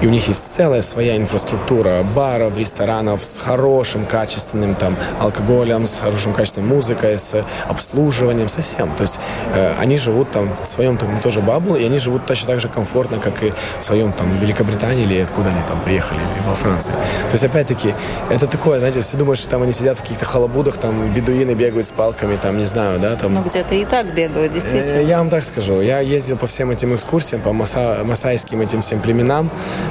и 0.00 0.06
у 0.06 0.10
них 0.10 0.28
есть 0.28 0.52
целая 0.52 0.82
своя 0.82 1.16
инфраструктура 1.16 2.02
баров, 2.02 2.56
ресторанов 2.58 3.24
с 3.24 3.38
хорошим 3.38 4.06
качественным 4.06 4.74
там 4.74 4.96
алкоголем, 5.20 5.86
с 5.86 5.96
хорошим 5.96 6.32
качественной 6.32 6.68
музыкой, 6.68 7.18
с 7.18 7.44
обслуживанием, 7.66 8.48
совсем. 8.48 8.94
То 8.96 9.02
есть 9.02 9.18
э, 9.54 9.74
они 9.78 9.96
живут 9.96 10.30
там 10.30 10.52
в 10.52 10.66
своем 10.66 10.96
там 10.96 11.20
тоже 11.20 11.40
бабл, 11.40 11.74
и 11.76 11.84
они 11.84 11.98
живут 11.98 12.26
точно 12.26 12.48
так 12.48 12.60
же 12.60 12.68
комфортно, 12.68 13.18
как 13.18 13.42
и 13.42 13.52
в 13.80 13.84
своем 13.84 14.12
там 14.12 14.38
Великобритании 14.38 15.04
или 15.04 15.20
откуда 15.20 15.50
они 15.50 15.60
там 15.66 15.80
приехали, 15.80 16.18
или 16.18 16.48
во 16.48 16.54
Франции. 16.54 16.92
То 16.92 17.32
есть 17.32 17.44
опять-таки 17.44 17.94
это 18.30 18.46
такое, 18.46 18.78
знаете, 18.78 19.00
все 19.00 19.16
думают, 19.16 19.40
что 19.40 19.48
там 19.50 19.62
они 19.62 19.72
сидят 19.72 19.98
в 19.98 20.02
каких-то 20.02 20.24
халабудах, 20.24 20.78
там 20.78 21.12
бедуины 21.12 21.54
бегают 21.54 21.86
с 21.86 21.90
палками, 21.90 22.36
там 22.36 22.58
не 22.58 22.64
знаю, 22.64 23.00
да, 23.00 23.16
там. 23.16 23.34
Ну 23.34 23.42
где-то 23.42 23.74
и 23.74 23.84
так 23.84 24.14
бегают, 24.14 24.52
действительно. 24.52 25.00
Э, 25.00 25.04
я 25.04 25.18
вам 25.18 25.30
так 25.30 25.44
скажу, 25.44 25.80
я 25.80 26.00
ездил 26.00 26.36
по 26.36 26.46
всем 26.46 26.70
этим 26.70 26.94
экскурсиям, 26.94 27.42
по 27.42 27.52
маса 27.52 28.02
масайским 28.04 28.60
этим 28.60 28.82
всем 28.82 29.00
племенам. 29.00 29.50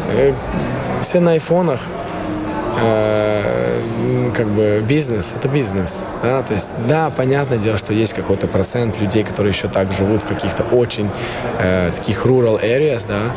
Э, 0.09 0.33
все 1.03 1.19
на 1.19 1.31
айфонах, 1.31 1.81
э, 2.79 3.81
как 4.35 4.47
бы 4.47 4.83
бизнес, 4.87 5.33
это 5.35 5.47
бизнес, 5.47 6.13
да, 6.21 6.43
то 6.43 6.53
есть, 6.53 6.73
да, 6.87 7.09
понятное 7.09 7.57
дело, 7.57 7.77
что 7.77 7.93
есть 7.93 8.13
какой-то 8.13 8.47
процент 8.47 8.99
людей, 8.99 9.23
которые 9.23 9.51
еще 9.51 9.67
так 9.67 9.91
живут 9.91 10.23
в 10.23 10.27
каких-то 10.27 10.63
очень 10.63 11.09
э, 11.59 11.91
таких 11.95 12.25
rural 12.25 12.61
areas, 12.61 13.07
да, 13.07 13.35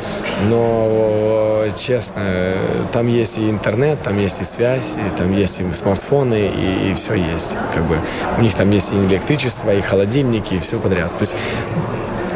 но, 0.49 1.65
честно, 1.77 2.55
там 2.93 3.09
есть 3.09 3.39
и 3.39 3.49
интернет, 3.49 4.03
там 4.03 4.19
есть 4.19 4.41
и 4.41 4.45
связь, 4.45 4.97
и 4.97 5.19
там 5.19 5.33
есть 5.33 5.61
и 5.61 5.73
смартфоны, 5.73 6.51
и, 6.55 6.91
и 6.91 6.95
все 6.95 7.15
есть, 7.15 7.57
как 7.75 7.85
бы, 7.85 7.97
у 8.39 8.43
них 8.43 8.55
там 8.55 8.71
есть 8.71 8.93
и 8.93 8.97
электричество, 8.97 9.75
и 9.75 9.81
холодильники, 9.81 10.55
и 10.55 10.61
все 10.61 10.79
подряд, 10.79 11.17
то 11.19 11.23
есть 11.23 11.37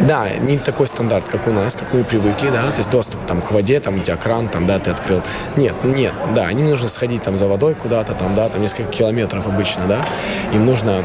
да, 0.01 0.29
не 0.29 0.59
такой 0.59 0.87
стандарт, 0.87 1.25
как 1.25 1.47
у 1.47 1.53
нас, 1.53 1.75
как 1.75 1.93
мы 1.93 2.05
привыкли, 2.05 2.51
да, 2.51 2.63
то 2.71 2.79
есть 2.79 2.91
доступ 2.91 3.25
там 3.27 3.41
к 3.41 3.53
воде, 3.53 3.81
там 3.81 3.99
у 3.99 4.01
тебя 4.01 4.17
кран, 4.17 4.49
там, 4.49 4.67
да, 4.67 4.79
ты 4.79 4.91
открыл. 4.91 5.23
Нет, 5.57 5.75
нет, 5.85 6.13
да, 6.35 6.51
им 6.51 6.69
нужно 6.69 6.89
сходить 6.89 7.23
там 7.23 7.37
за 7.37 7.47
водой 7.47 7.75
куда-то, 7.75 8.15
там, 8.15 8.35
да, 8.35 8.49
там 8.49 8.61
несколько 8.61 8.91
километров 8.91 9.47
обычно, 9.47 9.87
да, 9.87 10.05
им 10.53 10.67
нужно 10.67 11.05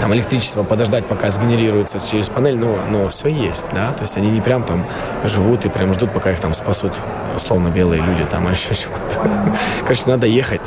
там 0.00 0.12
электричество 0.14 0.62
подождать, 0.62 1.06
пока 1.06 1.30
сгенерируется 1.30 1.98
через 1.98 2.28
панель, 2.28 2.58
но, 2.58 2.78
но 2.88 3.08
все 3.08 3.28
есть, 3.28 3.70
да, 3.72 3.92
то 3.92 4.02
есть 4.02 4.16
они 4.16 4.30
не 4.30 4.40
прям 4.40 4.62
там 4.62 4.84
живут 5.24 5.64
и 5.64 5.68
прям 5.68 5.92
ждут, 5.92 6.12
пока 6.12 6.32
их 6.32 6.40
там 6.40 6.54
спасут 6.54 6.92
условно 7.34 7.68
белые 7.68 8.02
люди 8.02 8.24
там 8.30 8.50
еще 8.50 8.74
чего-то. 8.74 9.30
Короче, 9.82 10.02
надо 10.06 10.26
ехать 10.26 10.62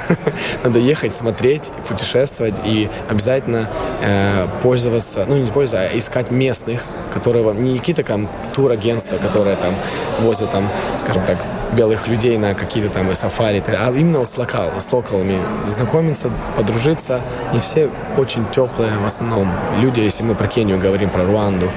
Надо 0.64 0.78
ехать, 0.78 1.14
смотреть, 1.14 1.70
путешествовать 1.88 2.54
и 2.64 2.90
обязательно 3.08 3.68
э, 4.00 4.46
пользоваться, 4.62 5.24
ну 5.26 5.36
не 5.36 5.50
пользоваться, 5.50 5.90
а 5.92 5.98
искать 5.98 6.30
местных, 6.30 6.84
которые 7.12 7.44
вам, 7.44 7.62
не 7.62 7.78
какие-то 7.78 8.02
там 8.02 8.28
турагентства, 8.54 9.18
которые 9.18 9.56
там 9.56 9.74
возят 10.20 10.50
там, 10.50 10.68
скажем 10.98 11.24
так, 11.26 11.38
белых 11.72 12.06
людей 12.06 12.38
на 12.38 12.54
какие-то 12.54 12.90
там 12.90 13.14
сафари, 13.14 13.62
а 13.66 13.90
именно 13.90 14.24
с, 14.24 14.36
локал, 14.36 14.70
с 14.78 14.92
локалами 14.92 15.38
знакомиться, 15.66 16.30
подружиться. 16.56 17.20
Не 17.52 17.60
все 17.60 17.90
очень 18.16 18.46
теплые 18.46 18.92
в 18.98 19.06
основном 19.06 19.50
люди, 19.78 20.00
если 20.00 20.22
мы 20.22 20.34
про 20.34 20.46
Кению 20.46 20.78
говорим, 20.78 21.08
про 21.10 21.24
Руанду, 21.24 21.70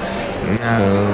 э, 0.62 1.05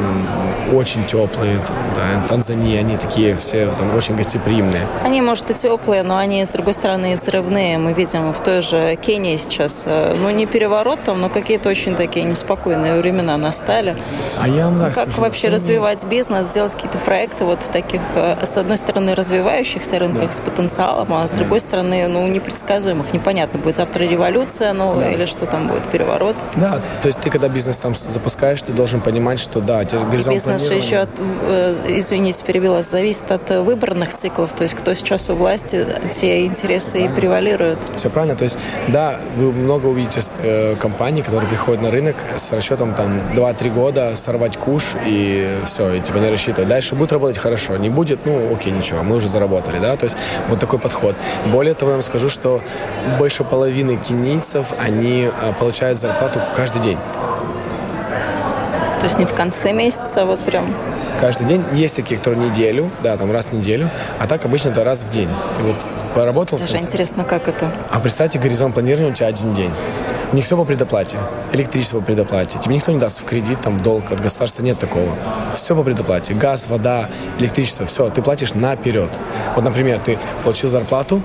очень 0.74 1.06
теплые, 1.06 1.60
да, 1.96 2.26
Танзания, 2.28 2.80
они 2.80 2.98
такие 2.98 3.36
все 3.36 3.72
там 3.78 3.96
очень 3.96 4.15
гостеприимные. 4.15 4.88
Они, 5.04 5.22
может, 5.22 5.50
и 5.52 5.54
теплые, 5.54 6.04
но 6.04 6.17
они, 6.17 6.46
с 6.46 6.50
другой 6.50 6.74
стороны, 6.74 7.13
и 7.13 7.15
взрывные. 7.15 7.78
Мы 7.78 7.94
видим 7.94 8.34
в 8.34 8.39
той 8.41 8.62
же 8.62 8.96
Кении 8.96 9.38
сейчас, 9.38 9.84
э, 9.86 10.15
ну, 10.20 10.30
не 10.30 10.46
переворот 10.46 11.04
там, 11.04 11.22
но 11.22 11.30
какие-то 11.30 11.70
очень 11.70 11.96
такие 11.96 12.26
неспокойные 12.26 13.00
времена 13.00 13.38
настали. 13.38 13.96
А 14.39 14.48
я 14.48 14.65
вам 14.65 14.80
так 14.80 14.94
Как 14.94 15.04
скажу, 15.08 15.22
вообще 15.22 15.50
развивать 15.50 16.04
бизнес, 16.06 16.50
сделать 16.50 16.74
какие-то 16.74 16.98
проекты 17.00 17.46
вот 17.46 17.63
в 17.63 17.70
таких, 17.70 18.02
э, 18.15 18.46
с 18.46 18.58
одной 18.58 18.70
стороны, 18.77 19.15
развивающихся 19.15 19.99
рынках 19.99 20.31
да. 20.31 20.34
с 20.34 20.41
потенциалом, 20.41 21.13
а 21.13 21.27
с 21.27 21.31
другой 21.31 21.60
да. 21.60 21.65
стороны, 21.65 22.07
ну, 22.07 22.27
непредсказуемых. 22.27 23.13
Непонятно, 23.13 23.60
будет 23.60 23.75
завтра 23.75 24.03
революция 24.03 24.73
новая 24.73 25.05
да. 25.05 25.12
или 25.12 25.25
что 25.25 25.45
там 25.45 25.67
будет, 25.67 25.89
переворот. 25.89 26.36
Да, 26.55 26.81
то 27.01 27.07
есть 27.07 27.19
ты, 27.21 27.29
когда 27.29 27.47
бизнес 27.49 27.77
там 27.77 27.95
запускаешь, 27.95 28.62
ты 28.62 28.73
должен 28.73 29.01
понимать, 29.01 29.39
что 29.39 29.62
да, 29.62 29.84
горизонт 29.84 30.36
Бизнес 30.36 30.67
же 30.67 30.73
еще, 30.75 30.97
от, 30.97 31.10
э, 31.19 31.75
извините, 31.88 32.43
перебила, 32.43 32.81
зависит 32.81 33.31
от 33.31 33.49
выборных 33.49 34.15
циклов, 34.15 34.53
то 34.53 34.63
есть 34.63 34.75
кто 34.75 34.93
сейчас 34.93 35.29
у 35.29 35.36
власти, 35.36 35.86
те 36.15 36.45
интересы 36.45 37.05
и 37.05 37.10
превалируют. 37.10 37.79
Все 37.97 38.10
правильно, 38.10 38.36
то 38.36 38.43
есть 38.43 38.57
да, 38.88 39.19
вы 39.36 39.51
много 39.51 39.88
увидите 39.88 40.21
э, 40.39 40.75
компаний, 40.75 41.21
которые 41.21 41.49
приходят 41.49 41.81
на 41.81 41.91
рынок 41.91 42.15
с 42.36 42.51
расчетом 42.51 42.93
там 42.93 43.19
2-3 43.36 43.69
года 43.73 44.15
сорвать 44.15 44.57
куш 44.57 44.95
и 45.05 45.57
все, 45.65 45.93
и 45.93 45.99
типа 45.99 46.17
не 46.17 46.29
рассчитывать. 46.29 46.69
Дальше 46.69 46.95
будет 46.95 47.12
работать 47.12 47.38
хорошо, 47.38 47.77
не 47.77 47.89
будет, 47.89 48.25
ну 48.25 48.53
окей, 48.53 48.61
ничего, 48.69 49.04
мы 49.04 49.15
уже 49.15 49.28
заработали, 49.28 49.80
да, 49.80 49.95
то 49.95 50.06
есть 50.06 50.17
вот 50.50 50.60
такой 50.60 50.80
подход. 50.80 51.15
Более 51.47 51.74
того, 51.74 51.91
я 51.91 51.95
вам 51.95 52.04
скажу, 52.04 52.30
что 52.30 52.62
больше 53.17 53.43
половины 53.43 53.97
кенийцев, 53.97 54.67
они 54.78 55.30
э, 55.34 55.54
получают 55.60 56.00
зарплату 56.00 56.41
каждый 56.56 56.82
день. 56.82 56.97
То 59.00 59.06
есть 59.06 59.17
не 59.17 59.26
в 59.26 59.34
конце 59.34 59.74
месяца, 59.74 60.21
а 60.21 60.26
вот 60.26 60.39
прям... 60.41 60.65
каждый 61.19 61.47
день. 61.47 61.65
Есть 61.74 61.95
такие, 61.95 62.19
которые 62.19 62.50
неделю, 62.50 62.91
да, 63.02 63.17
там 63.17 63.32
раз 63.32 63.47
в 63.47 63.54
неделю, 63.54 63.89
а 64.19 64.28
так 64.28 64.45
обычно 64.45 64.69
это 64.69 64.84
раз 64.84 65.02
в 65.02 65.10
день. 65.10 65.30
Ты 65.58 65.63
вот 65.63 65.76
поработал. 66.13 66.60
Даже 66.60 66.78
интересно, 66.78 67.24
как 67.24 67.47
это? 67.47 67.71
А 67.89 68.00
представьте, 68.00 68.38
горизонт 68.38 68.76
планирования 68.76 69.12
у 69.12 69.15
тебя 69.15 69.28
один 69.28 69.54
день. 69.54 69.71
У 70.32 70.36
них 70.36 70.46
все 70.46 70.56
по 70.56 70.63
предоплате. 70.63 71.17
Электричество 71.52 72.00
по 72.00 72.06
предоплате. 72.06 72.58
Тебе 72.58 72.76
никто 72.76 72.94
не 72.94 73.00
даст 73.00 73.22
в 73.22 73.26
кредит, 73.26 73.60
там, 73.62 73.78
в 73.78 73.84
долг. 73.84 74.12
От 74.12 74.22
государства 74.22 74.63
нет 74.63 74.80
такого. 74.80 75.13
Все 75.58 75.76
по 75.76 75.84
предоплате. 75.84 76.34
Газ, 76.34 76.67
вода, 76.67 77.10
электричество, 77.38 77.86
все. 77.86 78.10
Ты 78.10 78.22
платишь 78.22 78.54
наперед. 78.54 79.10
Вот, 79.56 79.65
например, 79.65 80.00
ты 80.00 80.17
получил 80.46 80.70
зарплату, 80.70 81.22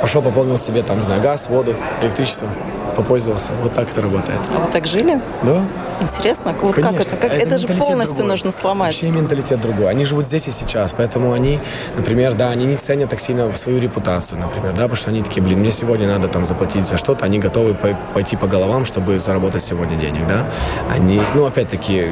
пошел, 0.00 0.22
пополнил 0.22 0.58
себе, 0.58 0.82
там, 0.82 1.00
не 1.00 1.04
знаю, 1.04 1.20
газ, 1.20 1.48
воду, 1.50 1.76
электричество, 2.00 2.48
попользовался. 2.94 3.52
Вот 3.62 3.74
так 3.74 3.88
это 3.90 4.02
работает. 4.02 4.38
А 4.54 4.60
вы 4.60 4.70
так 4.70 4.86
жили? 4.86 5.20
Да. 5.42 5.62
Интересно, 6.00 6.54
вот 6.60 6.74
Конечно. 6.74 6.98
как 6.98 7.06
это? 7.06 7.16
Как, 7.16 7.32
это, 7.32 7.46
это 7.46 7.58
же 7.58 7.68
полностью 7.68 8.16
другой. 8.16 8.30
нужно 8.30 8.50
сломать. 8.50 8.94
Вообще 8.94 9.10
менталитет 9.10 9.60
другой. 9.60 9.90
Они 9.90 10.04
живут 10.04 10.26
здесь 10.26 10.48
и 10.48 10.50
сейчас, 10.50 10.92
поэтому 10.92 11.32
они, 11.32 11.60
например, 11.96 12.34
да, 12.34 12.50
они 12.50 12.64
не 12.64 12.76
ценят 12.76 13.10
так 13.10 13.20
сильно 13.20 13.54
свою 13.54 13.80
репутацию, 13.80 14.40
например, 14.40 14.72
да, 14.72 14.82
потому 14.82 14.96
что 14.96 15.10
они 15.10 15.22
такие, 15.22 15.42
блин, 15.42 15.60
мне 15.60 15.70
сегодня 15.70 16.08
надо 16.08 16.28
там 16.28 16.44
заплатить 16.44 16.86
за 16.86 16.96
что-то, 16.96 17.24
они 17.24 17.38
готовы 17.38 17.76
пойти 18.12 18.36
по 18.36 18.46
головам, 18.46 18.84
чтобы 18.84 19.18
заработать 19.18 19.62
сегодня 19.62 19.96
денег, 19.96 20.26
да. 20.26 20.46
Они, 20.90 21.22
ну, 21.34 21.46
опять-таки, 21.46 22.08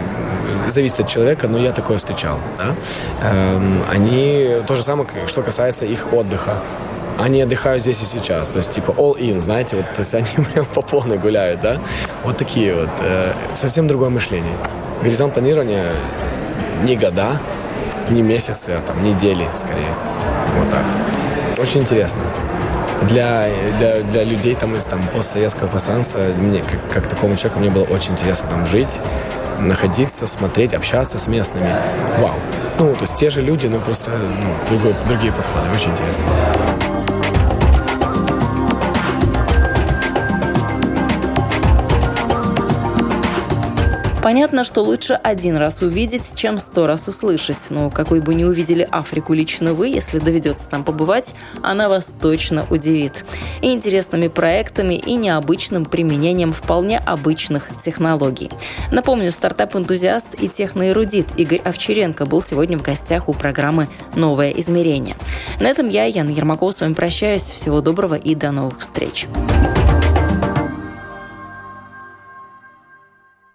зависит 0.68 1.00
от 1.00 1.08
человека, 1.08 1.48
но 1.48 1.58
я 1.58 1.72
такое 1.72 1.98
встречал, 1.98 2.38
да. 2.58 2.74
Эм, 3.22 3.82
они, 3.90 4.56
то 4.66 4.74
же 4.74 4.82
самое, 4.82 5.08
что 5.26 5.42
касается 5.42 5.84
их 5.84 6.12
отдыха 6.12 6.56
они 7.18 7.42
отдыхают 7.42 7.82
здесь 7.82 8.02
и 8.02 8.04
сейчас. 8.04 8.50
То 8.50 8.58
есть, 8.58 8.70
типа, 8.70 8.92
all 8.92 9.16
in, 9.18 9.40
знаете, 9.40 9.76
вот, 9.76 9.86
то 9.86 10.00
есть 10.00 10.14
они 10.14 10.26
прям 10.52 10.66
по 10.66 10.82
полной 10.82 11.18
гуляют, 11.18 11.60
да? 11.60 11.78
Вот 12.24 12.36
такие 12.36 12.74
вот. 12.74 12.90
Э, 13.00 13.32
совсем 13.56 13.88
другое 13.88 14.10
мышление. 14.10 14.54
Горизонт 15.02 15.34
планирования 15.34 15.92
не 16.84 16.96
года, 16.96 17.40
не 18.10 18.22
месяцы, 18.22 18.70
а 18.70 18.80
там 18.86 19.02
недели, 19.04 19.46
скорее. 19.56 19.92
Вот 20.58 20.70
так. 20.70 20.84
Очень 21.58 21.80
интересно. 21.80 22.20
Для, 23.08 23.48
для, 23.78 24.02
для 24.02 24.24
людей 24.24 24.54
там 24.54 24.76
из 24.76 24.84
там, 24.84 25.02
постсоветского 25.08 25.66
пространства, 25.68 26.20
мне, 26.38 26.62
как, 26.62 27.02
как 27.02 27.06
такому 27.08 27.36
человеку, 27.36 27.58
мне 27.58 27.70
было 27.70 27.84
очень 27.84 28.12
интересно 28.12 28.48
там 28.48 28.66
жить, 28.66 29.00
находиться, 29.58 30.26
смотреть, 30.26 30.72
общаться 30.72 31.18
с 31.18 31.26
местными. 31.26 31.74
Вау. 32.18 32.34
Ну, 32.78 32.94
то 32.94 33.02
есть 33.02 33.16
те 33.16 33.30
же 33.30 33.42
люди, 33.42 33.66
но 33.66 33.80
просто 33.80 34.10
ну, 34.10 34.54
другой, 34.70 34.94
другие 35.08 35.32
подходы. 35.32 35.66
Очень 35.74 35.92
интересно. 35.92 36.24
Понятно, 44.22 44.62
что 44.62 44.82
лучше 44.82 45.14
один 45.14 45.56
раз 45.56 45.82
увидеть, 45.82 46.34
чем 46.36 46.58
сто 46.58 46.86
раз 46.86 47.08
услышать. 47.08 47.70
Но 47.70 47.90
какой 47.90 48.20
бы 48.20 48.36
ни 48.36 48.44
увидели 48.44 48.86
Африку 48.88 49.34
лично 49.34 49.74
вы, 49.74 49.88
если 49.88 50.20
доведется 50.20 50.68
там 50.68 50.84
побывать, 50.84 51.34
она 51.60 51.88
вас 51.88 52.12
точно 52.20 52.64
удивит. 52.70 53.24
И 53.62 53.72
интересными 53.72 54.28
проектами, 54.28 54.94
и 54.94 55.14
необычным 55.14 55.84
применением 55.84 56.52
вполне 56.52 56.98
обычных 56.98 57.68
технологий. 57.82 58.48
Напомню, 58.92 59.32
стартап-энтузиаст 59.32 60.28
и 60.40 60.48
техноэрудит 60.48 61.26
Игорь 61.36 61.60
Овчаренко 61.64 62.24
был 62.24 62.42
сегодня 62.42 62.78
в 62.78 62.82
гостях 62.82 63.28
у 63.28 63.32
программы 63.32 63.88
«Новое 64.14 64.50
измерение». 64.50 65.16
На 65.58 65.66
этом 65.66 65.88
я, 65.88 66.04
Яна 66.04 66.30
Ермакова, 66.30 66.70
с 66.70 66.80
вами 66.80 66.94
прощаюсь. 66.94 67.50
Всего 67.50 67.80
доброго 67.80 68.14
и 68.14 68.36
до 68.36 68.52
новых 68.52 68.78
встреч. 68.78 69.26
Thank 69.34 69.81